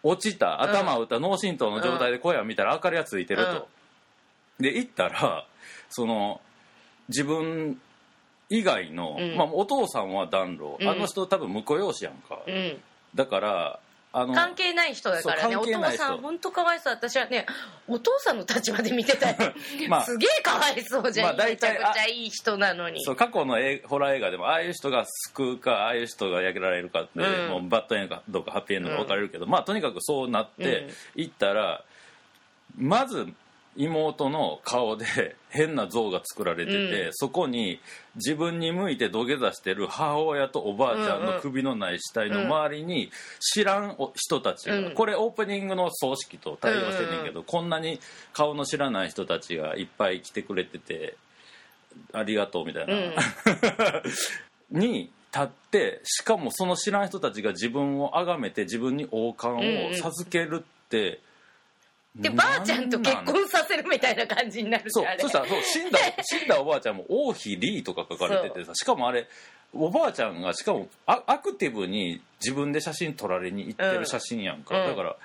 [0.03, 3.67] 落ちた頭を打った脳震盪の状態で声を見たら明かりがついてると、
[4.59, 5.45] で行ったら
[5.89, 6.41] その
[7.09, 7.79] 自分
[8.49, 12.39] 以外の、まあ、お父さんは暖炉、あの人多分婿養子やんか、
[13.15, 13.79] だから
[14.11, 15.55] あの関係ない人だからね。
[15.55, 16.93] お父さん本当かわいそう。
[16.93, 17.45] 私はね
[17.87, 19.53] お父さんの立場で見てたよ、
[19.87, 23.03] まあ、すげえかわいそうじゃん、まあ、めちゃくちゃいい人なのに。
[23.03, 31.83] そう過去のホラー映画でもああいう人が救うかああいう人が焼けられるかって、うん、もうバッドエンドかどうかハッピーエンドか分かれるけど、うん、まあとにかくそうなっていったら、
[32.75, 33.31] まず
[33.79, 37.79] 妹の顔で変な像が作られてて、うん、そこに
[38.15, 48.01] 自分に向いて土下座してる母親とおばあちゃんの首のない死体の周りに知らん人たちが、うん、これオープニングの葬式と対応してんねんけど、うん、こんなに
[48.33, 51.15] 顔の知らない人たちがいっぱい来てくれてて
[52.11, 52.93] ありがとうみたいな、
[54.77, 61.21] に立ってしかもその知らん人たちが自分を崇めて自分に王冠を授けるって。
[62.15, 69.27] でばあちゃんと結婚させるみたいな感じになるそうそしたらそう死んだ 死んだおばあちゃんも王妃リーとか書かれててさしかもあれ
[69.73, 75.15] おばあちゃんがしかもアアクティブに自分で写真撮られに行ってる写真やんか、うん、だから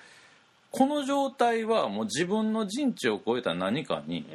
[0.70, 4.26] この状態はもう自分の人知を超えた何かに、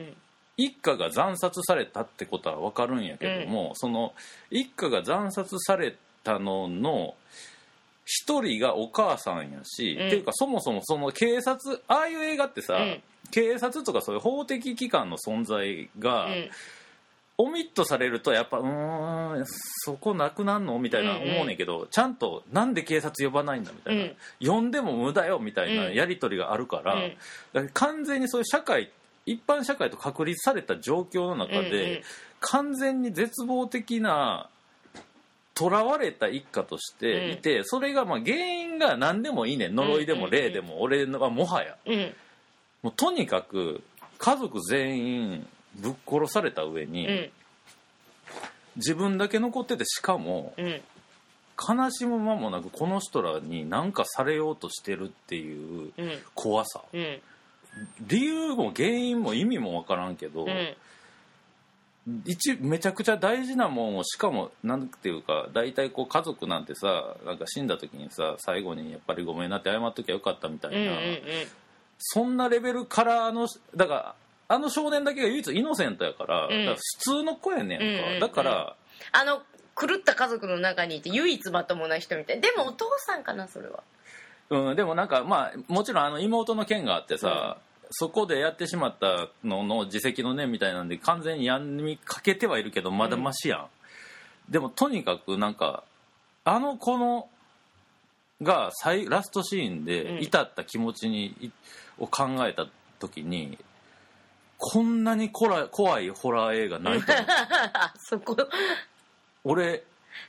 [0.56, 4.14] 一家が惨殺されたってことは分かるんやけども、うん、その
[4.50, 7.16] 一家が惨殺されたのの
[8.12, 16.50] 一人がお母さんやし、うん、っていうかそもそもその警察ああいう映画ってさ、うん、警察とかそういう法的機関の存在が、うん、
[17.38, 20.80] オミットされるとやっぱうんそこなくなんの？
[20.80, 27.00] みたいな思うねんけど、うんうん、ちゃんとなんで警察呼ばないんだみたいな、呼んでも無駄よみたいなやり取りがあるから、か
[27.54, 28.90] ら完全にそういう社会
[29.28, 32.02] 一般社会と確立された状況の中で、うんうん、
[32.40, 34.50] 完全に絶望的な
[35.60, 40.82] 囚われた一家としていて、うん、それがまあ原因が何でもいいね呪いでも霊でも。
[40.82, 42.14] 俺はもはや、うん、
[42.82, 43.82] もうとにかく
[44.18, 47.30] 家族全員ぶっ殺された上に、うん、
[48.78, 55.92] 自分だけ残っててしかも、悲しむ間もなくこの人らに何かされようとしてるっていう
[56.34, 56.82] 怖さ、
[58.02, 60.46] 理由も原因も意味も分からんけど、
[62.26, 70.98] 一めちゃくちゃ大事なもんをしかもなんていうか大体こう家族なんてさなんか死んだ時にさ最後にやっぱりごめんなって謝っときゃよかったみたいな、
[71.98, 74.16] そんなレベルからあのだから
[74.48, 78.76] あの少年だけが唯一イノセントやから,、うん、から普通の子やねんか、うんうんうん、だから
[79.12, 79.42] あの
[79.80, 83.84] 狂った家族の中にいて唯一まともな人みたいでもお父さんかなそれは。
[84.50, 87.60] うん、でもなんかまあもちろんあの妹の件があってさ、
[87.92, 93.68] そこでやってしまったのの自責の念みたいなんで完全にやみかけてはいるけどまだましやん、うん、
[94.52, 95.84] でもとにかくなんか
[96.44, 97.30] あの子の
[98.42, 101.52] が最ラストシーンで至った気持ちに、
[101.98, 102.68] を考えた
[103.00, 103.58] 時に
[104.58, 105.60] こんなに怖
[106.00, 107.26] いホラー映画ないと思う。
[108.00, 108.38] そこ。
[109.44, 109.84] 俺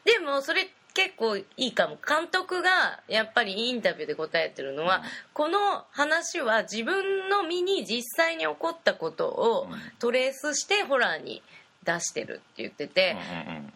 [0.04, 0.70] でもそれ
[1.02, 1.96] 結構いいかも。
[2.06, 11.42] 監督がやっぱりインタビューで答えてるのは、うん、この話は自分の身に実際に起こったことをトレースしてホラーに
[11.84, 13.16] 出してるって言ってて、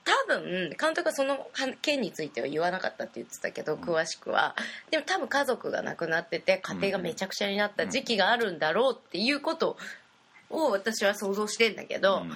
[0.05, 1.49] 多分監督はその
[1.81, 4.55] 件については言わなかったって言ってたけど詳しくは。
[4.91, 9.79] でも多分家族が亡くなってて家庭がめちゃくちゃになった時期があるんだろうっていうこと
[10.51, 12.27] を私は想像してんだけど、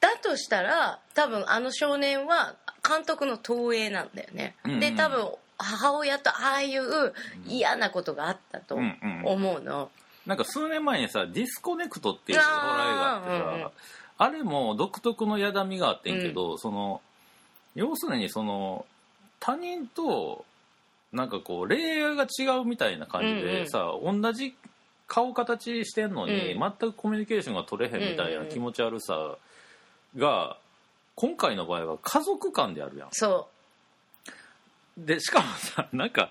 [0.00, 5.26] だとしたら多分あの少年は監督の投影なんだよね、うんうん、で多分
[5.58, 7.14] 母親とああいう
[7.46, 9.90] 嫌なことがあったと思うの、
[10.26, 13.70] なんか数年前にさ「ディスコネクト」っていうホラー映画あってさ、うんうん、
[14.18, 17.00] あれも独特のやだみがあってんけど、うん、その
[17.74, 18.84] 要するにその
[19.40, 20.44] 他人と
[21.12, 24.56] なんかこう恋愛が違うみたいな感じでさ、うんうん、同じ
[25.06, 29.36] 顔形してんのに、全くコミュニケーションが取れへんみたいな気持ち悪さ
[30.16, 30.56] が
[31.14, 33.08] 今回の場合は家族間であるやん。
[33.12, 33.48] そ
[34.96, 35.06] う。
[35.06, 36.30] でしかもさ なんか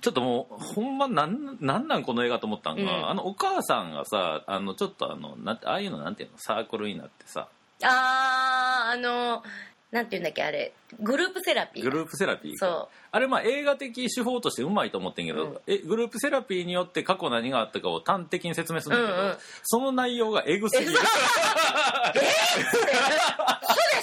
[0.00, 7.48] ちょっともうほんまなんなんなんこの映画と思ったんが、うん、あのお母さんがさあのちょっとあのなああいうのなんていうのサークルになってさ。
[7.82, 9.44] あああの
[9.90, 10.72] なんていうんだっけあれ。
[11.00, 11.84] グループセラピー。
[11.84, 12.88] グループセラピーそう。
[13.10, 15.58] あれまあ映画的手法としてうまいと思ってんけど、うん。
[15.66, 19.36] えグループセラピーによって過去何があったかを端的に説明するんだけど、うんうん。
[19.62, 20.92] その内容がエグすぎる。
[20.92, 21.04] そう
[22.12, 22.20] で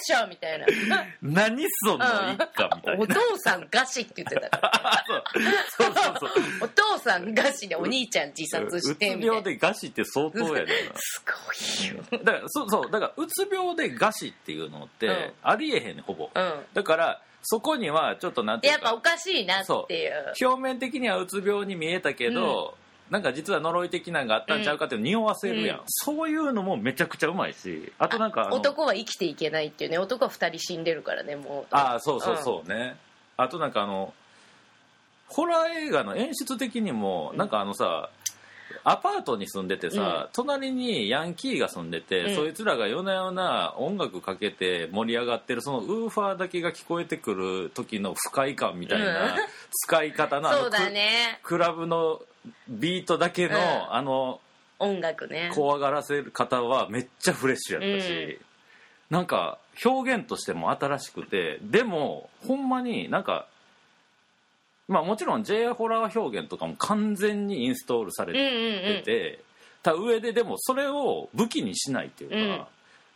[0.05, 0.65] しょみたいな。
[1.21, 5.03] 何その一家みたいおな父さん餓死って言ってたから。
[5.77, 5.93] そう。
[5.93, 6.31] そうそうそう。
[6.61, 10.73] お父さん餓死でお兄ちゃん自殺してうつみたいな病で餓死って相当やねんな。
[10.95, 12.23] すごいよ。
[12.23, 12.91] だからそうそう。
[12.91, 15.33] だからうつ病で餓死っていうのって、うん。
[15.41, 16.65] ありえへんねんほぼ、うん。
[16.73, 20.33] だからそこにはちょっとなんていうかやっぱおかしいなっていう。
[20.41, 22.77] 表面的にはうつ病に見えたけど、
[23.09, 25.83] なんか実は呪い的なのがあったんちゃうかって匂わせるやん、うん。
[25.87, 31.75] そういうのもめちゃくちゃうまいしあとなんか男は生きていけないっていうね男は2人死んでるからねもう。
[31.75, 32.97] ああそうそうそうね、
[33.37, 34.13] あとなんかあの
[35.27, 38.09] ホラー映画の演出的にもなんかあのさ
[38.83, 42.35] アパートに住んでてさ、隣にヤンキーが住んでて、うん。
[42.35, 49.39] そいつらが夜な夜な音楽かけて盛り上がってるそのウーファーだけが聞こえてくる時の不快感みたいなうん。
[49.71, 51.39] 使い方のあのそうだね。
[51.43, 52.21] クラブの
[52.67, 53.61] ビートだけの、うん。
[53.93, 54.39] あの
[54.79, 55.51] 音楽ね。
[55.53, 58.39] 怖がらせる方はめっちゃフレッシュやったし、
[59.09, 63.47] なんか表現としても新しくてでもほんまになんか
[64.87, 69.39] まあもちろん J ホラー表現とかも完全にインストールされうんうんてて、
[69.83, 72.65] た上ででもそれを武器にしないっていうか、うん。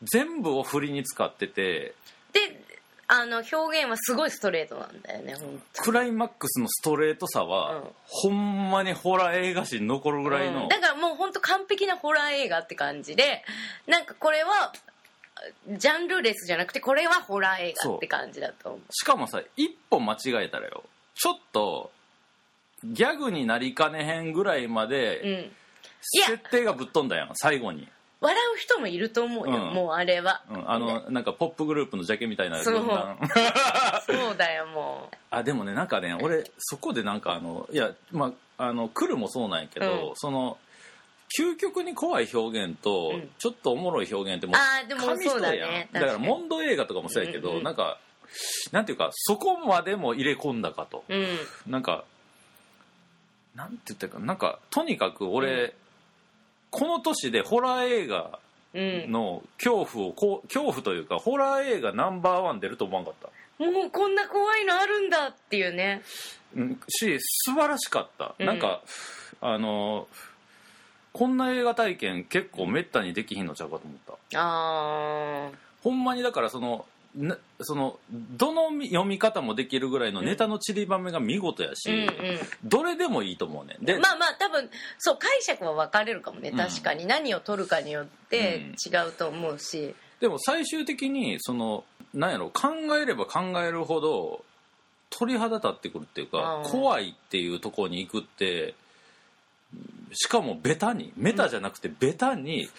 [0.04, 1.94] 全部を振りに使ってて
[2.32, 2.64] で
[3.12, 7.84] あの表現はすごいストレートなんだよね本クライマックスのストレートさは、うん。
[8.06, 10.68] ほんまにホラー映画史に残るぐらいの、うん。
[10.70, 13.44] だからもう本当完璧なホラー映画って感じで
[13.88, 14.72] なんかこれは
[15.68, 18.82] ジャンルレスじゃなくてこれはホラー映画って感じだと思う。
[18.92, 20.84] しかもさ一歩間違えたらよ
[21.16, 21.90] ちょっと
[22.84, 24.90] ギャグになりかねへんぐらいまうん。
[24.90, 25.50] で
[26.14, 26.28] いや。
[26.28, 27.88] 設定がぶっ飛んだやん最後に、
[28.22, 29.74] 笑う人もいると思うよ、うん。
[29.74, 31.22] もうあれは、うん、あのな。
[31.22, 32.74] んかポップグループのジャケみたいなそう。
[32.74, 33.18] 軍団
[34.06, 40.16] そうだよも あでもねなんかね俺そこでなんかあのいやまああの来るもそうなんやけど、うん。
[40.16, 40.58] その
[41.40, 43.30] 究極に怖い表現と、うん。
[43.38, 46.40] ちょっとおもろい表現ってもうあーでも紙一重そうだやんねだから確かに。
[46.40, 47.98] モンド映画とかもそうやけど、うんうんなんか
[48.72, 51.38] なんていうかそこまでも入れ込んだかと、ううん。
[51.66, 52.04] なんか
[53.56, 55.74] なんて言ったらいいかななんかとにかく俺、うん
[56.72, 58.40] この年でホラー映画
[58.72, 59.12] うん。
[59.12, 66.04] の恐怖をこう恐怖というかホラー映画ナンバーワン出ると思わんかった、もうこんな怖いのあるんだっていうね。
[66.56, 68.46] うん、し素晴らしかった、うん。
[68.46, 68.82] なんか
[69.42, 70.08] あの
[71.14, 73.98] こんな映画体験結構めったにできひんのちゃうかと思っ
[74.32, 74.40] た。
[74.40, 75.50] あ
[75.82, 76.84] ほんまにだからそのな
[77.62, 82.40] そのどのみ読み方もできるぐらいのネタの散りばめが見事やし、ーうんうん。
[82.64, 83.84] どれでもいいと思うねん。
[83.84, 84.70] で、まあまあ多分
[85.00, 86.58] そう解釈は分かれるかもねうん。
[86.58, 88.76] 確かに、何を取るかによってうん。
[88.94, 92.70] 違うと思うし、でも最終的にそのなんやろ考
[93.02, 94.44] えれば考えるほど
[95.10, 96.72] 鳥肌立ってくるっていうかうん。
[96.72, 98.76] 怖いっていうところに行くって
[100.14, 102.70] しかもベタにメタじゃなくてベタに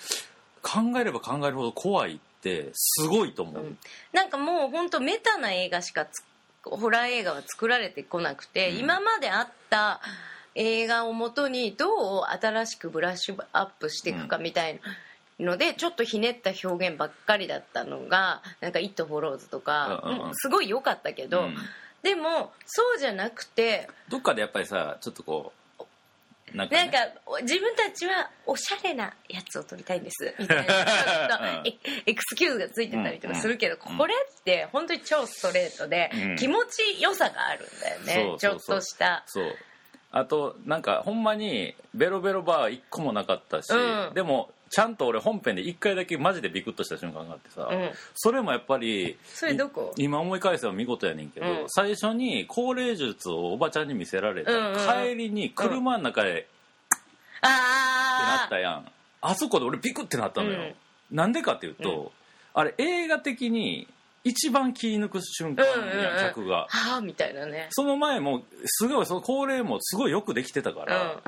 [0.62, 3.78] 考えれば考えるほど怖いってすごいと思う、うん。
[4.12, 6.22] なんかもう本当メタな映画しかつ
[6.62, 8.78] ホラー映画は作られてこなくて、うん。
[8.78, 10.00] 今まであった
[10.54, 14.80] 映画をもとにどう新しくブラッシュアップしていくかみたい
[15.38, 21.56] なので、ちょっとひねった表現ばっかりだったのがなんか「イット・フォローズ」とか、うんすごい良かったけど、うん。
[22.02, 25.59] でもそうじゃなくてどっかでやっぱりさちょっとこう
[26.54, 30.34] なんか,、ね、なんか自分たちはおしゃれなやつを撮りたいんです。
[30.38, 30.64] みたいな。
[30.66, 36.36] ちょっとエエクスキューズがついてたりとかするけど、うんこれって本当に超ストレートで、うん。
[36.36, 38.36] 気持ちよさがあるんだよね。
[38.38, 39.22] ちょっとした。
[39.26, 39.56] そう。
[40.12, 44.14] あとなんかほんまにベロベロバー1個もなかったし、うん。
[44.14, 47.90] でもちゃんと俺本編で1回だけマジでビクッとした瞬間があってさ、うん。
[48.14, 49.92] それもやっぱりそれどこ？
[49.96, 51.64] い今思い返せば見事やねんけど、うん。
[51.68, 54.78] 最初に高齢術をおばちゃんに見せられた、うんうんうん。
[54.78, 56.48] 帰りに車の中へって
[57.42, 58.86] なあったやん、
[59.22, 61.16] あそこで俺ビクってなったのよ、うん。
[61.16, 62.12] なんでかっていうと、
[62.54, 63.88] あれ映画的に
[64.22, 65.94] 一番気抜く瞬間やん、うんうんうん。
[66.20, 66.68] 客が。
[66.70, 67.68] あはあみたいなね。
[67.70, 70.86] その前もすごいその高齢もすごいよくできてたかうん。
[70.86, 71.20] ら、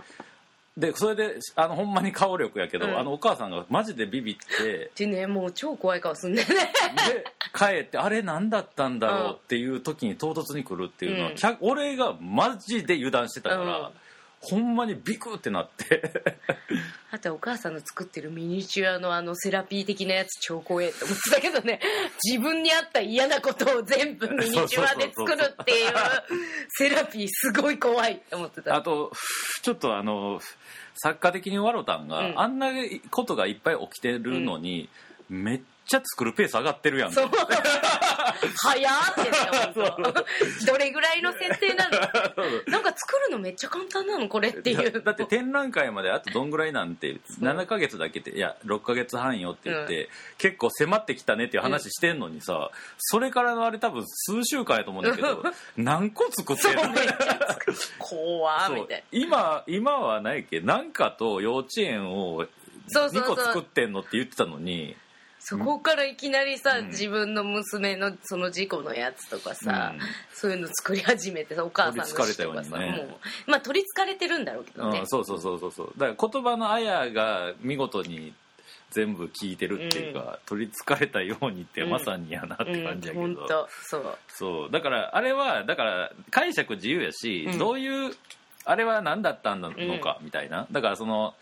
[0.77, 2.99] でそれであのほんまに顔力やけど、うん。
[2.99, 6.55] あのお母さんがマジでビビってでねもう超怖い顔すんだよね。
[6.55, 11.37] で帰ってあれ何だったんだろうっていう時に唐突に来るっていうのは、うん。
[11.37, 13.93] 客俺がマジで油断してたから、うん
[14.43, 16.13] ほんまにビクってなって。
[17.13, 21.81] あとお母さんの作ってるミニチュアのあのセラピー的なやつ超怖えって思ってたけどね。
[22.25, 25.93] 自分に合った嫌なことを全部ミニチュアで作るっていう。
[26.71, 28.75] セラピーすごい怖いって思ってた。
[28.75, 29.13] あと
[29.63, 30.41] ちょっとあの
[30.95, 32.41] 作家的にワロタンが、うん。
[32.41, 32.71] あんな
[33.11, 34.89] ことがいっぱい起きてるのに、
[35.29, 37.13] めっちゃ作るペース上がってるやん。
[37.13, 37.31] そう。
[38.57, 40.13] 早ーって言って本
[40.65, 41.99] 当どれぐらいの設定なの？
[42.69, 44.93] なんか作るのめっちゃ簡単なのこれっていう。
[44.93, 50.09] だだって展覧会まであとどんぐらいなんて7ヶ月だけっていや6ヶ月半よって言って、
[50.39, 55.43] 結構迫ってきたねっていう話してんのにさ、それからのあれ多分数週間やと思うんだけど
[55.77, 56.83] 何個作ってんの？
[57.99, 60.61] 怖みたい今今はないっけ？
[60.61, 62.49] なんかと幼稚園を2
[62.89, 63.37] そうそうそう。
[63.37, 64.97] 個作ってんのって言ってたのに
[65.45, 66.87] そこからいきなりさ、うん。
[66.87, 70.01] 自分の娘のその事故のやつとかさ、うん。
[70.33, 72.97] そういうの作り始めてさお母さんの取り憑かれたようとかさ、にね。
[72.99, 73.51] もう。
[73.51, 75.93] まあ取りつかれてるんだろうけどね、うん、そうそうそうそうそう。
[75.99, 78.33] だから言葉のあやが見事に
[78.93, 81.91] 全部聞いてるっていうか、取りつかれたようにってうん。
[81.91, 84.19] まさにやなって感じやけど、うんそう。
[84.29, 84.71] そう。
[84.71, 87.59] だからあれはだから解釈自由やし、うん。
[87.59, 88.15] どういう
[88.65, 91.35] あれは何だったのかみたいな、だからその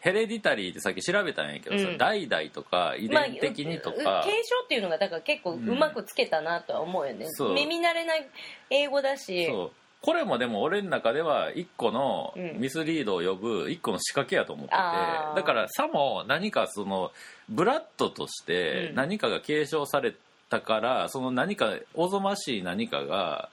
[0.00, 1.98] ヘレディタリーってさっき調べたんやけどさ、うん。
[1.98, 7.54] 代々とか遺伝的にとか、まあう継承っていうのがだから結構うまくつけたなとは思うよね、そう。
[7.54, 8.28] 耳慣れない
[8.70, 9.46] 英語だし。
[9.46, 9.70] そう。
[10.00, 12.60] これもでも俺の中では一個のうん。
[12.60, 15.36] ミスリードを呼ぶ一個の仕掛けやと思ってて、あー。
[15.36, 17.10] だからさも何かその
[17.48, 18.94] ブラッドとしてうん。
[18.94, 20.14] 何かが継承され
[20.48, 23.50] たから、その何かおぞましい何かが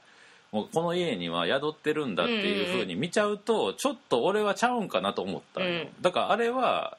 [0.55, 5.59] もうこの家には宿ってるんだっていうふうに見ちゃうとちょっと俺はちゃうんかなと思った
[5.99, 6.97] だからあれは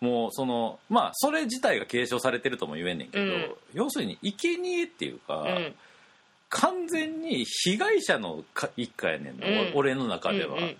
[0.00, 3.54] もうそのまあそれ自体が継承されてるとも言えんねんけど、うん。
[3.74, 5.74] 要するに生贄っていうか、うん。
[6.48, 9.72] 完全に被害者のか一家やねんの、うん。
[9.76, 10.76] 俺の中では、うんうん。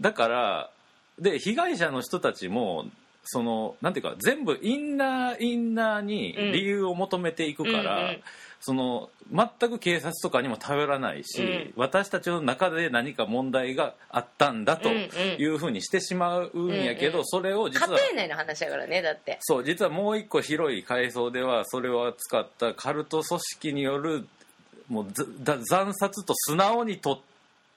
[0.00, 0.70] だから
[1.18, 2.86] で被害者の人たちも
[3.24, 8.20] そのなんていうか全部インナーインナーに理由を求めていくから、うんうん
[8.66, 11.72] その全く警察とかにも頼らないし、うん。
[11.76, 15.02] 私たちの中で何か問題があったんだとうんうん。
[15.38, 17.26] いうふうにしてしまうんやけど、うんうん。
[17.26, 19.36] それを実家は庭内の話だからねだって。
[19.42, 24.26] そう実はもう一個広い階層ではそれを扱ったカルト組織による
[24.88, 25.06] もう
[25.66, 27.18] 惨殺と素直にとっ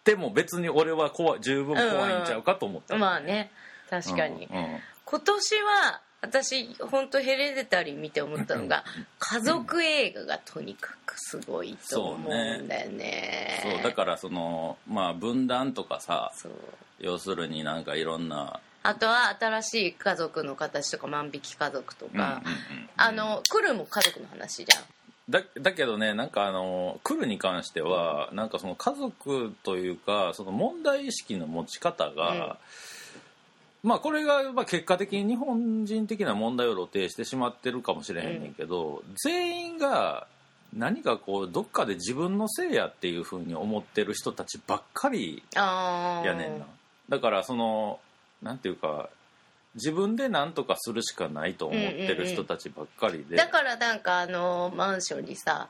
[0.05, 3.51] ても別に俺は怖い十分怖いんちゃうかと思った、まあね。
[3.89, 4.79] 確かに、うんうん。
[5.03, 8.83] 今年は私本当ヘレデタリー見て思ったのが
[9.19, 13.61] 家族映画がとにかくすごいと思うんだよね。
[13.63, 16.31] そうだからそのまあ分断とかさ
[16.99, 24.83] 要するになんかいろんなあとは新しい家族の形とか万引き家族とか、うんうんうんあの来るも家族の話じゃん。
[25.29, 32.57] だだけどねなんかあの来るに関してはなんかその家族というかその問題意識の持ち方が、
[33.87, 40.27] まあこれがまあ結果的に日本人的な問題を露呈してしまってるかもしれへんねんけど、全員が
[40.75, 46.65] 何かこうどっかで自分のせいやっていうふうに思ってる人たちばっかりやねんな。
[47.07, 47.99] だからその
[48.41, 49.09] なんていうか
[49.75, 55.69] 自分で何とかするしかないと思ってる人たちばっかりで、だからなんかあのマンションにさ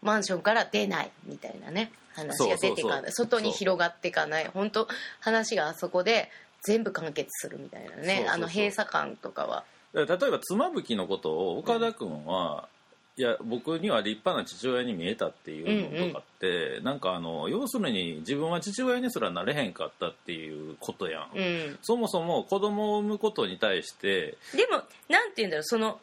[0.00, 4.50] マンションから出ないみたいなね話が出ていかない外に広がっていかない。
[4.54, 4.88] 本当
[5.20, 6.30] 話があそこで
[6.62, 8.26] 全部完結するみたいなね。
[8.28, 9.64] あの閉鎖感とかは。
[9.94, 12.68] 例えば妻夫木のことを岡田君は、
[13.16, 21.78] いや僕には立派な父親に見えたっていうのとかって、なんかあの要するに自分は父親にすらなれへんかったっていうことやん、うん。
[21.82, 25.98] そもそも子供を産むことに対してでもなんて言うんだろうその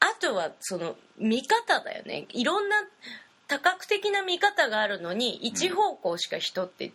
[0.00, 2.26] あとはその見方だよね。
[2.30, 2.76] いろんな
[3.46, 6.92] 多角的な見方があるのに一方向しか人って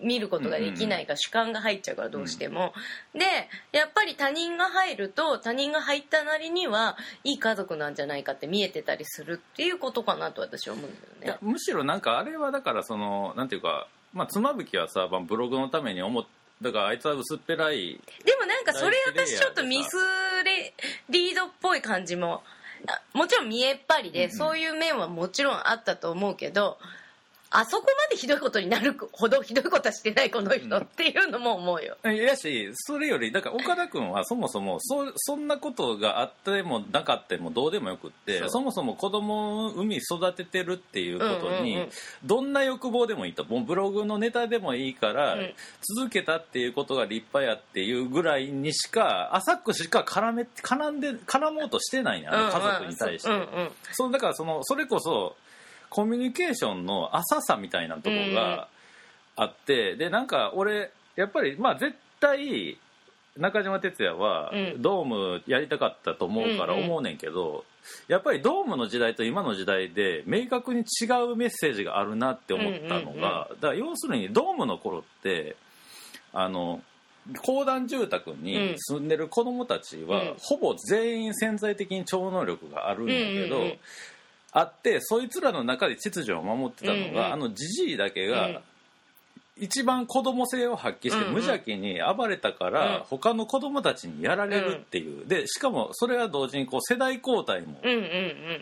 [0.00, 2.72] 見ることができないから主観が入っちゃうからどうしても、
[3.12, 3.20] で
[3.72, 11.28] やっぱり他人が入ると他人が入ったなりにはいい家族なんじゃないかって見えてたりするっていうことかなと私は思うんいだよね。
[11.28, 16.24] やむしろなんかあれはだからそのなんていうか、まあ、妻夫木はさ、まあ、ブログのために思っ
[16.62, 19.96] だからあいつは薄っぺらいでもなんかそれ私ちょっとミス
[20.44, 20.72] レ
[21.10, 22.42] リードっぽい感じも
[22.86, 26.78] あもちろん見えっ張りで、そういう面はもちろんあったと思うけど
[27.56, 31.96] あそこまでひどいことになるほどひどいことはしてないこの人っていうのも思うよ。
[32.12, 41.90] いやしそれよりだから岡田君はそもそもそそんなことがあってもなかったもどうでもよくってそもそも子供を産み育ててるっていうことに、うんうんうん
[42.24, 43.44] どんな欲望でもいいと。
[43.44, 45.54] もうブログのネタでもいいから、うん。
[45.96, 53.30] 続けたっていうことが立派やっていうぐらいにしか浅くしか絡め絡んで絡もうとしてないねあの家族に対して。
[53.30, 53.70] うんうん。
[53.92, 55.36] そうだからそのそれこそ
[55.90, 58.68] コミュニケーションの浅さみたいなところが
[59.36, 62.78] あって、でなんか俺やっぱりまあ絶対
[63.36, 64.82] 中島哲也はうん。
[64.82, 66.84] ドームやりたかったと思うからうんうん。
[66.86, 67.64] 思うねんけど、
[68.06, 75.56] やっぱりドームの時代と今の時代で明確に違うメッセージがあるなって思ったのが、うんうんうんだから要するにドームの頃って
[76.32, 76.80] あの
[77.42, 80.34] 公団住宅に住んでる子供たちは、うん。
[80.38, 83.78] ほぼ全員潜在的に超能力があるんだけど、うんうんうん
[84.56, 87.32] あってそいつらの中で秩序を守ってたのが、うんうん。
[87.32, 88.58] あのじじいだけが、うん。
[89.56, 93.02] 一番子供性を発揮して無邪気に暴れたから、うん。
[93.04, 97.80] 他の子供たちにやられるっていう、でしかもそれは同時にこう世代交代も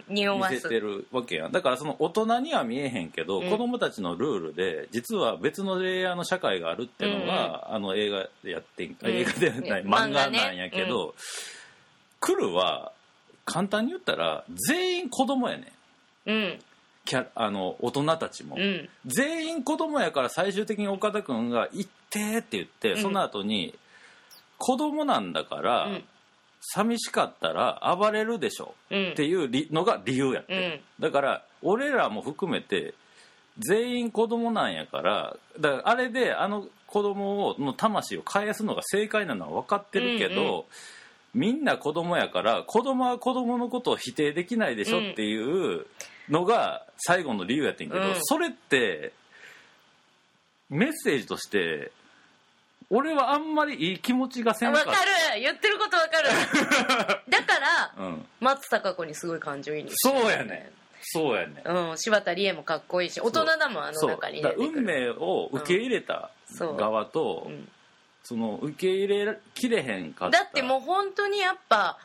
[0.09, 1.53] 見せてるわけやん。
[1.53, 3.51] だからその大人には見えへんけど、うん。
[3.51, 8.97] 子供たちのルールで実は別のレイヤーの社会があるっていうのが、あの映画でやってん、ん。
[9.05, 11.15] 映画ではない、うん漫画なんやけど、
[12.19, 12.93] クルは
[13.45, 15.67] 簡単に言ったら全員子供やねん
[16.27, 16.59] うん。
[17.05, 18.89] キャあの大人たちも、うん。
[19.07, 23.03] 全員子供やから最終的に岡田君が「行って」って言って、うん。
[23.03, 23.75] その後に
[24.59, 26.05] 「子供なんだから、うん。
[26.61, 29.11] 寂しかったら暴れるでしょ」うん。
[29.11, 32.95] っていうりのが理由やって、だから俺らも含めて
[33.59, 40.65] 全員子供なんやからだからあれであの子供をの魂を返すのが正解なのは分かってるけど、うんうん。
[41.35, 45.87] みんな子供やから子供は子供のことを否定できないでしょっていう
[46.29, 48.15] のが最後の理由やってんけど、うん。
[48.23, 49.13] それって
[50.71, 51.93] メッセージとして
[52.91, 55.41] 俺はあんまりいい気持ちがせんかっわかる。
[55.41, 56.29] 言ってることわかる。
[57.29, 60.71] だからた、うん、松たか子にすごい感情移入そうやね
[61.01, 61.99] そうやねうん。
[61.99, 64.43] 柴田理恵もかっこいいし大人だもんあの中に。
[64.43, 67.69] 運命を受け入れた側と、うん。
[68.25, 71.99] その受け入れきれへんかっただってもう本当にやっぱ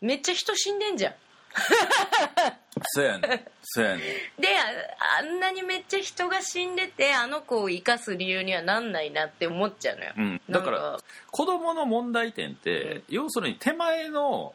[0.00, 1.14] めっちゃ人死んでんじゃん
[2.92, 3.40] そうやねん。
[3.62, 4.00] そうやねん。
[4.40, 10.98] でああんなにめっちゃ人が死んでてあの子を生かす理由にはなんないなって思っちゃうのよ、うん、だから
[11.30, 14.54] 子供の問題点って、要するに手前の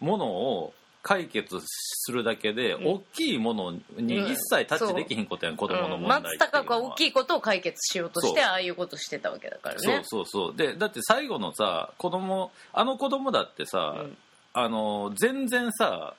[0.00, 2.86] ものを解決するだけで、うん。
[2.86, 6.78] 大きいものに一切タッチできひんことやん、子供のうん問題松たか子は。
[6.80, 9.80] 大きいことを解決しようとしてああいうことしてたわけだからね。
[9.80, 10.56] そうそうそう。
[10.56, 14.16] でだって最後のさ子供あの子供だってさ、うん。
[14.54, 16.14] あの全然さ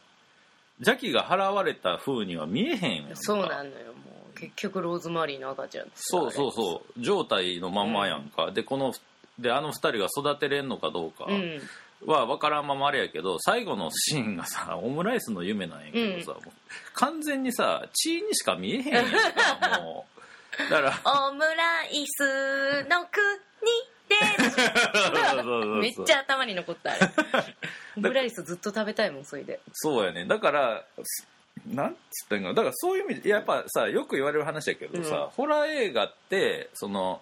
[0.80, 3.16] 邪気が払われた風には見えへんやんか。
[3.16, 4.40] そうなのよもう。
[4.40, 7.02] 結局ローズマリーの赤ちゃんそうそうそう。
[7.02, 8.94] 状態のままやんか、でこの
[9.40, 11.28] であの二人が育てれんのかどうか
[12.06, 16.52] は分からんままあれやけど最後のシーンがさオムライスの夢なんやけどさ、もう
[16.94, 20.70] 完全にさ血にしか見えへんやんか もう。
[20.70, 21.30] だから。
[21.30, 23.22] オムライスの国
[24.20, 27.10] でそうそうそうめっちゃ頭に残ったあれ。
[27.98, 29.60] オムライスずっと食べたいもんそれで。
[29.74, 30.26] そうやね。
[30.26, 31.28] だからす
[31.68, 35.30] なんつったんかなだからそういう意味でやっぱさよく言われる話やけどさ、うん。
[35.30, 37.22] ホラー映画ってその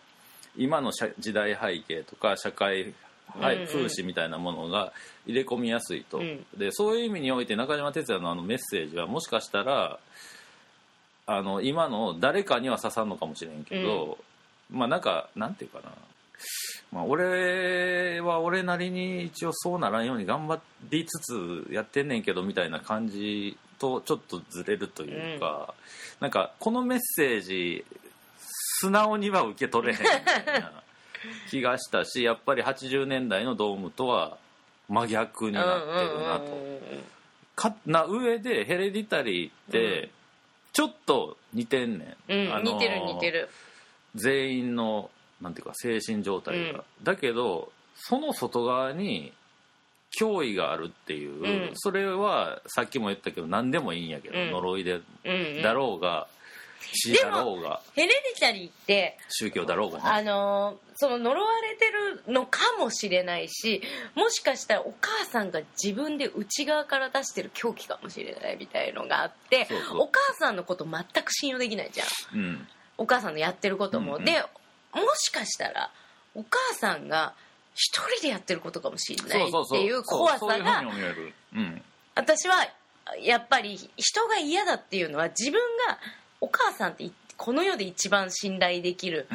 [0.58, 2.94] 今の社時代背景とか社会
[3.40, 3.68] はいうんうん。
[3.68, 4.94] 風刺みたいなものが
[5.26, 6.46] 入れ込みやすいと、うん。
[6.56, 10.00] でそういう意味において中島哲也のあのメッセージはもしかしたら
[11.28, 14.18] あの今の誰かには刺さんのかもしれんけど、
[14.70, 15.92] まあなんかなんていうかな、
[16.92, 25.74] まあ、俺は俺なりに一応そうならんように頑張りつつやってんねんけどみたいな感じとちょっとずれるというか、
[26.20, 27.86] なんかこのメッセージ
[28.82, 30.72] 素直には受け取れへんみたいな
[31.50, 34.38] 気がしたしやっぱり80年代のドームとは
[34.90, 36.72] 真逆になってるなと。
[37.56, 40.10] かな上でヘレディタリーって
[40.74, 43.50] ちょっと似てんねん、うん、あのー似てる似てる。
[44.16, 45.10] 全員の
[45.42, 49.34] なんていうか精神状態が、だけどその外側に
[50.20, 51.72] 脅威があるっていう、うん。
[51.76, 54.52] それはさっきも言ったけど何でもいいんやけど、うん。
[54.52, 55.62] 呪いでうんうん。
[55.62, 56.28] だろうが
[56.94, 60.04] 死だろうがヘレディタリーって宗教だろうがね。
[60.06, 61.86] あのーその呪われて
[62.28, 63.82] るのかもしれないし
[64.14, 72.04] もしかしたらお母さんが自分で内側から出してる狂気かもしれないみたいのがあってお母さんのこと全く信用できないじゃ
[72.36, 72.40] ん。
[72.40, 72.68] うん。
[73.00, 74.26] お母さんのやってることも、うんうん。
[74.26, 74.44] で
[74.94, 75.92] もしかしたら
[76.36, 77.34] お母さんが
[77.74, 80.84] 一人でやってることかもしれないっていう怖さが
[82.16, 82.56] 私は
[83.22, 85.98] やっぱり人が嫌だっていうのは自分が
[86.40, 89.28] お母さんってこの世で一番信頼できる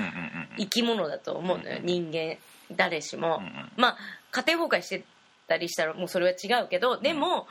[0.59, 2.37] 生き物だと思うのよ、うん人間
[2.73, 3.43] 誰しも、
[3.77, 3.97] まあ
[4.33, 5.05] 家庭崩壊して
[5.47, 7.47] たりしたらもうそれは違うけどでも、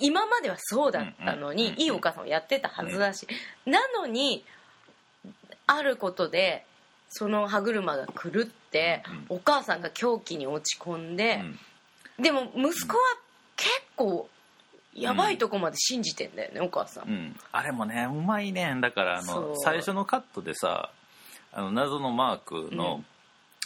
[0.00, 3.26] 今まではそうだったのに、いいお母さんをやってたはずだし、
[3.64, 4.44] なのに
[5.66, 6.66] あることで
[7.14, 11.42] その歯車が狂って、お母さんが狂気に落ち込んで、
[12.18, 13.02] でも息子は
[13.54, 14.30] 結構
[14.94, 17.08] やばいとこまで信じてんだよね、お母さん。
[17.08, 17.12] う。
[17.12, 18.72] ん、あれもねうまいね。
[18.72, 20.90] んだからあの最初のカットでさ
[21.52, 23.04] あの謎のマークの,、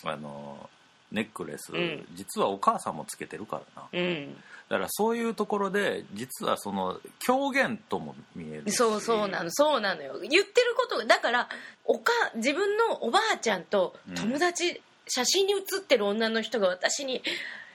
[0.05, 0.69] あの
[1.13, 2.07] ネックレス、うん。
[2.15, 3.89] 実はお母さんもつけてるからな。
[3.93, 4.35] うん、
[4.69, 8.73] だからそういうところで実はその狂言とも見えるし。
[8.73, 9.51] そうそうなの。
[9.51, 10.19] そうなのよ。
[10.21, 11.49] 言ってることがだから
[11.85, 17.23] おか自分のおばあちゃんと友達写真に写ってる女の人が私にうん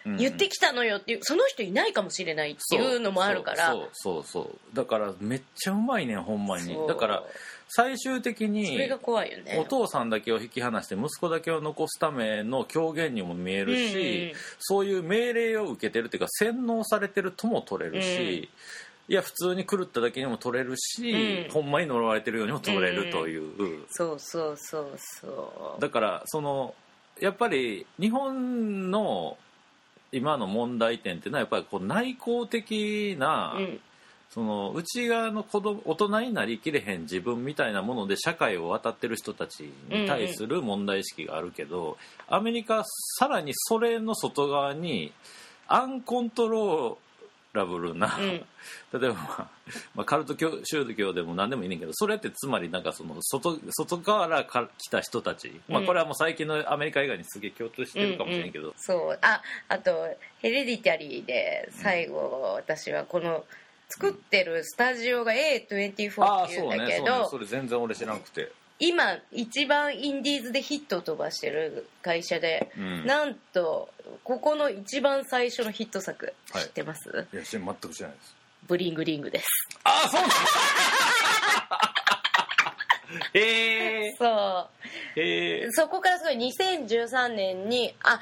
[0.06, 3.72] 言ってきたのよっていうその人いないかもしれないっていうのもあるから。
[3.72, 6.76] そうそうそうだからめっちゃうまいねんほんまに。
[6.88, 7.24] だから
[7.74, 9.58] 最終的それにが怖いよね。
[9.58, 14.36] お父さんだけを引き離して息子だけを残すための狂言にも見えるし、うんうん。
[14.60, 18.50] そういう命令を受けてるっていうか洗脳されてるとも取れるし、
[19.08, 21.52] いや普通に狂っただけにも取れるし、うん。
[21.52, 25.82] ほんまに呪われてるようにも取れるという、そうそうそうそう。
[25.82, 26.76] だからその
[27.22, 29.38] やっぱり日本の
[30.12, 33.80] 今の問題点っていうのはやっぱりこう内向的な、うん。
[34.34, 41.98] その内側の子供大人になりきれへん自分みたいなもので社会を渡ってる人たちに対する問題意識があるけど、
[42.30, 42.86] アメリカは
[43.20, 45.12] さらにそれの外側に
[45.68, 47.11] アンコントロー
[47.54, 48.26] ラブルな、うん。
[49.00, 49.50] 例えば、まあ
[49.96, 58.76] まあ、カルト教宗教でも何でもいいねんけどそれってつまりなんかその外外からか来た人たち、まあ、うんこれはもう最近のアメリカ以外にすげえ共通してるかもしれんけど、うんうん。
[58.78, 59.20] そう。
[59.22, 60.08] ああと
[60.42, 63.44] ヘレディタリーで最後私はこの
[63.90, 67.28] 作ってるスタジオが A24 ああっていうんだけど、ねそうね。
[67.32, 68.52] それ全然俺知らなくて、
[68.84, 73.90] 今一番インディーズでヒットを飛ばしてる会社で、うん、なんと
[74.24, 76.64] ここの一番最初のヒット作はい。
[76.64, 78.36] 知ってます、いや知全く知らないです。
[78.68, 79.46] ブリングリングです。
[79.84, 80.32] ああそうなん
[83.34, 84.70] へえそ
[85.16, 85.20] う。
[85.20, 88.20] へえそこからすごい2013年にあ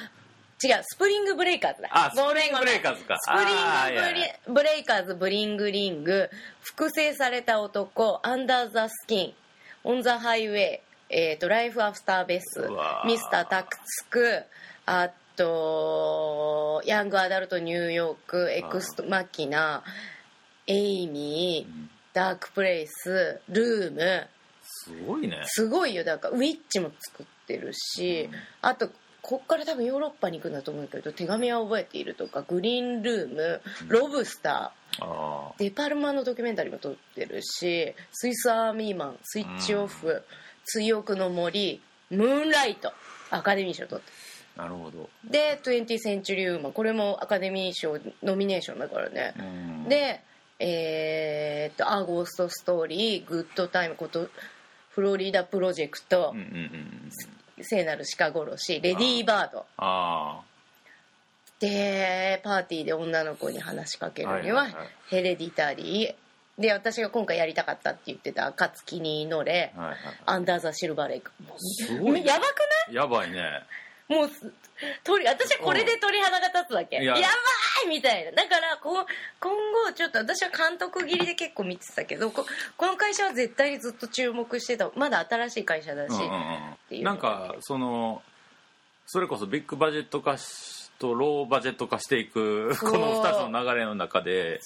[0.61, 1.89] 違うスプリングブレイカーズだ。
[1.93, 3.15] あスプリングブレイカーズか。
[3.17, 3.55] スプリン
[4.47, 6.29] グブレイカーズブリングリング
[6.59, 9.33] 複製された男アンダーザスキン
[9.89, 10.79] オンザハイウェイ
[11.09, 12.69] えー、とライフアフターベス。
[13.07, 14.43] ミスタータスク
[14.85, 18.51] あとヤングアダルトニューヨーク。
[18.51, 19.81] エクストマキナ
[20.67, 21.89] エイミーうん。
[22.13, 24.27] ダークプレイスルーム
[24.61, 25.41] すごいね。
[25.45, 26.03] すごいよ。
[26.03, 28.39] だからウィッチも作ってるし、うん。
[28.61, 28.91] あと
[29.23, 35.63] こっから多分ヨーロッパに行くんだと思うけど手紙は覚えているとかグリーンルームロブスタあー。
[35.63, 40.23] デパルマのドキュメンタリーも撮ってるしスイスアーミーマンスイッチオフ
[40.65, 42.91] 追憶の森ムーンライト
[43.29, 44.11] アカデミー賞取って
[44.57, 45.09] あなるほど。
[45.23, 49.83] で「20th Century Woman」これもアカデミー賞ノミネーションだからね、うん。
[49.89, 50.21] で
[50.59, 54.29] えーっと「ア・ゴースト・ストーリー」「グッドタイム」こと
[54.89, 56.55] フロリダプロジェクトうんうんうん
[57.57, 57.63] うん。
[57.63, 59.65] 聖なる鹿殺しレディーバード。
[59.77, 60.41] あ
[61.59, 64.67] でパーティーで女の子に話しかけるには
[65.09, 66.61] ヘレディタリー。
[66.61, 69.73] で私が今回やりたかったって言ってた「暁に祈れ
[70.25, 72.25] アンダー・ザ・シルバー・レイク」すごいね。
[72.25, 72.95] やばくない？
[72.95, 73.63] やばいね。
[74.09, 74.29] もう
[75.03, 77.15] 鳥私はこれで鳥肌が立つわけ、いや。
[77.15, 77.27] やば
[77.85, 78.31] いみたいな。
[78.31, 79.05] だからこう
[79.39, 79.53] 今
[79.85, 82.45] 後ちょっと私は監督切りで結構見てたけどこ
[82.75, 84.89] この会社は絶対にずっと注目してた。
[84.95, 87.03] まだ新しい会社だし、うんうんうん。
[87.03, 88.21] なんかその
[89.05, 94.59] それこそビッグバジェット化しとローバジェット化していくこの2つの流れの中で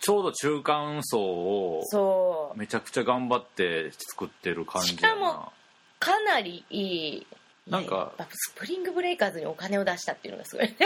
[0.00, 5.52] ちょうど中間層をめちゃくちゃ頑張って作ってる感じやしかもな
[6.00, 7.26] かなりいい
[7.68, 10.74] なんかスプリングブレイカーズにお金を出したっていうのがすごい。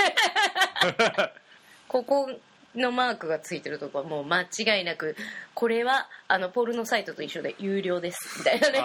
[1.89, 2.31] ここ
[2.77, 5.17] のマークがついてるとこはもう間違いなく
[5.55, 8.39] これはあのポルノサイトと一緒で有料です。
[8.39, 8.81] みたいなね。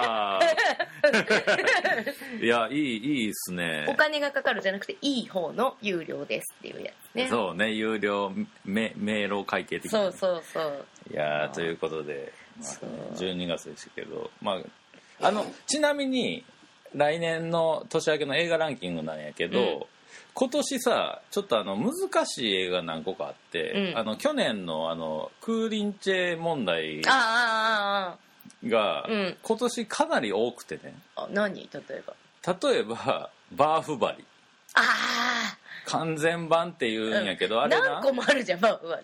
[2.42, 3.86] いやいいいいっすね。
[3.90, 7.28] お金がかかるじゃなくていい方の有料ですっていうやつね。
[7.28, 8.32] そうね有料
[8.64, 10.00] め迷路会計的な。
[10.00, 10.86] そうそうそう。
[11.12, 12.90] いやーということで、まあそう。
[13.16, 14.62] 12月でしたけど、ま
[15.20, 16.46] あ、あのちなみに
[16.96, 19.84] 来年の年明けの映画ランキングなんやけど、うん
[20.34, 23.98] 今年さちょっとあの難しい映画何個かあって、うん。
[23.98, 29.38] あの去年のあのクーリンチェ問題ああが、うん。
[29.42, 30.94] 今年かなり多くてね。
[31.16, 31.70] あああ何？
[31.74, 32.14] 例えば。
[32.70, 34.24] 例えばバーフバリ。
[34.74, 34.82] あ
[35.86, 37.90] 完全版っていうんやけど、ああれな？
[37.96, 39.00] 何個もあるじゃんまあまあ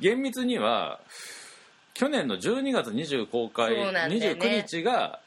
[0.00, 1.00] 厳密には
[1.94, 3.90] 去年の12月20公開、ね。
[4.08, 5.20] 29日が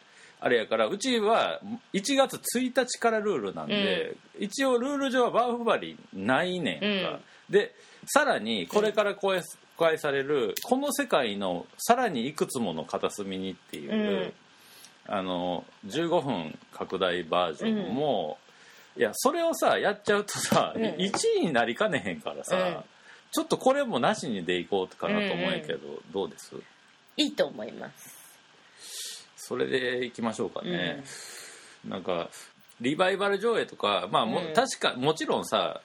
[0.43, 1.61] あれやからうちは
[1.93, 7.19] 1月1日からルールなんで、一応ルール上はバーフバリないねんか、
[7.49, 7.75] で
[8.07, 9.33] さらにこれから公
[9.77, 14.33] 開される「この世界のさらにいくつもの片隅に」っていう、
[15.07, 18.39] あの15分拡大バージョンも、
[18.97, 20.83] いやそれをさやっちゃうとさ、うん。
[20.83, 22.77] 1位になりかねへんからさ、うん。
[23.31, 26.55] ちょっとこれもなしにでいこうかなと思うんやけど、どうです？
[27.17, 28.20] いいと思います
[29.52, 31.04] それでいきましょうかね、
[31.86, 32.30] なんか
[32.80, 34.54] リバイバル上映とかまあも、うん。
[34.54, 35.82] 確かもちろんさ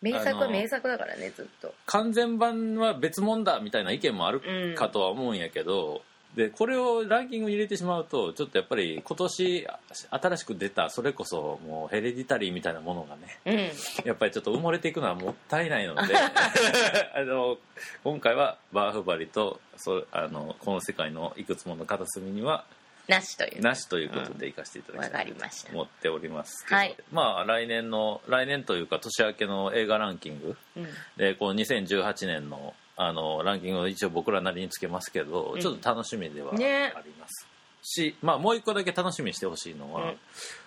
[0.00, 1.74] 名作は名作だからねずっと。
[1.86, 6.02] 完全版は別物だみたいな意見もあるかとは思うんやけど、
[6.36, 9.66] でこれをランキングに入れてしまうとちょっとやっぱり今年
[10.10, 14.06] 新しく出たそれこそもうヘレディタリーみたいなものがねうん。
[14.06, 16.16] やっぱりちょっと埋もれていくのはもったいないので
[17.14, 17.58] あの
[18.02, 22.64] 今回はバーフバリとそあのこの世界のいくつもの片隅には
[23.08, 23.60] なしという。
[23.60, 25.34] なしということで行かせていただきたいと
[25.72, 26.96] 思っておりますけど、はい。
[27.10, 30.86] まあ来年の来年というか年明けの映画ランキングうん。
[31.16, 35.60] でこの2018年のあのランキングを一応僕らなりにつけますけど、うん。
[35.60, 37.46] ちょっと楽しみではありねます、
[37.82, 40.16] し、まあ、もう一個だけ楽しみにしてほしいのは、うん。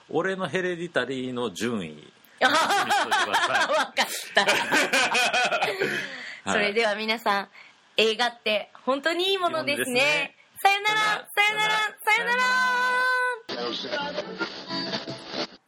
[0.09, 2.11] 俺のヘレディタリーの順位。
[2.41, 2.57] わか
[3.85, 3.93] っ
[4.35, 4.45] た。
[6.51, 7.47] それでは皆さん
[7.97, 10.34] 映画って本当にいいものですね
[10.65, 10.97] さよなら
[11.35, 12.43] さよならさよなら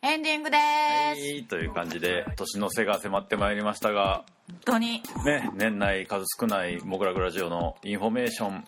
[0.01, 0.57] エンディングで
[1.15, 1.21] す。
[1.21, 5.03] いという感じで年の瀬が迫ってまいりましたが本当に。
[5.23, 8.65] ね年内数少ないモグラグラジオのインフォメーション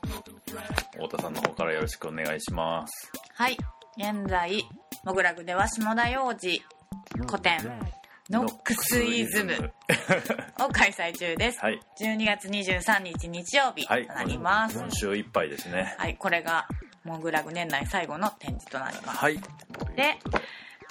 [0.93, 3.57] 太田さんの方からよろしくお願いしますはい。
[3.97, 4.63] 現在、
[5.03, 6.61] モグラグでは下田洋次
[7.27, 7.57] 古典、
[8.29, 9.73] ノックスイズム
[10.59, 11.59] を開催中です。
[11.61, 14.77] はい12月23日日曜日とはいなります。
[14.77, 16.67] 今週いっぱいですねはい、これが
[17.03, 19.17] モグラグ年内最後の展示となります。
[19.17, 19.37] はい
[19.95, 20.19] で、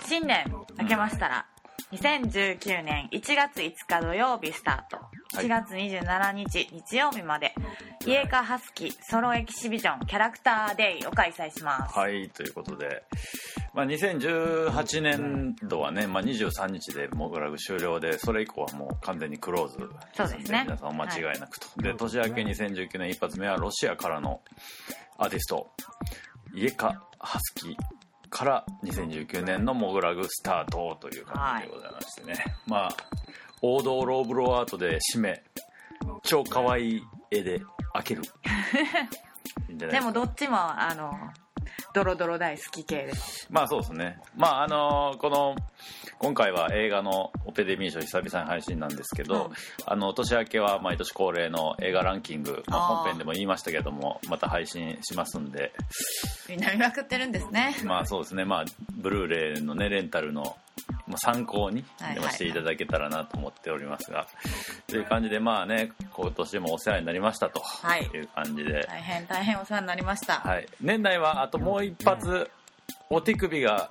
[0.05, 1.47] 新年明けましたら、
[1.93, 4.97] 2019年1月5日土曜日スタート。
[4.97, 5.09] はい
[5.45, 7.55] 4月27日日曜日まで、
[8.05, 11.97] イエカハスキソロエキシビジョンキャラクターデイを開催します。
[11.97, 13.05] はいということで、
[13.75, 19.77] まあ、2018年度はね、まあ、23日でモグラグ終了でそれ以降はもう完全にクローズ。
[20.15, 20.63] そうですね。
[20.65, 24.41] 皆さんお間違いなくと、で年明け2019年一発目はロシアからの
[25.17, 25.71] アーティスト
[26.55, 27.77] イエカ・ハスキ
[28.31, 32.97] から2019年のモグラグスタートという感じでございましてね、まあ
[33.63, 35.43] 王道ローブローアートで締め
[36.23, 37.61] 超可愛い絵で
[37.95, 38.23] 開ける。
[39.77, 41.13] でもどっちも、あの、
[41.95, 43.47] ドロドロ大好き系です。
[43.51, 44.21] まあそうですね。
[44.37, 45.57] まああのこの
[46.19, 49.53] 今回は映画のオペデミー賞久々に配信なんですけど、うん
[49.87, 55.73] あの年明けは毎年恒例の映画ランキング、まあ本編でも言いましたけどもまた配信しますんで、
[56.49, 57.75] みんな見まくってるんですね。
[57.85, 58.45] まあそうですね。
[58.45, 60.57] まあブルーレイのねレンタルの
[61.07, 64.27] まあ参考にはいでもしていただけたらなと思っておりますが、
[64.87, 68.05] という感じでまあね今年もお世話になりましたとはい。
[68.05, 70.41] いう感じで、大変大変お世話になりました。
[70.41, 72.51] はい、年内はあともう一発
[73.11, 73.91] お手首が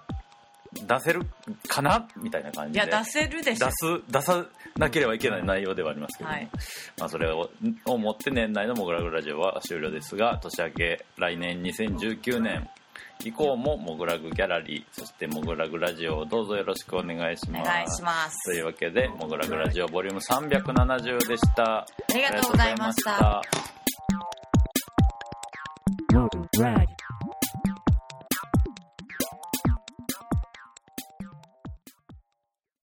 [0.74, 1.26] 出せる
[1.68, 2.86] かなみたいな感じで。
[2.86, 3.68] いや、出せるでしょ。
[3.68, 3.72] 出。
[3.72, 4.46] す出さ
[4.78, 6.50] なければいけない内容ではありますけども、はい。
[7.00, 7.50] まあ、それを
[7.86, 12.70] をもって年内の「モグラグラジオ」は終了ですが年明け来年2019年
[13.24, 17.70] 以降もモグラグギャラリーそしてモグラグラジオをどうぞよろしくお願いします。
[17.70, 18.44] お願いします。
[18.46, 21.80] というわけでモグラグラジオボリューム370でした。
[21.80, 23.42] ありがとうございました。
[26.10, 26.97] りがとう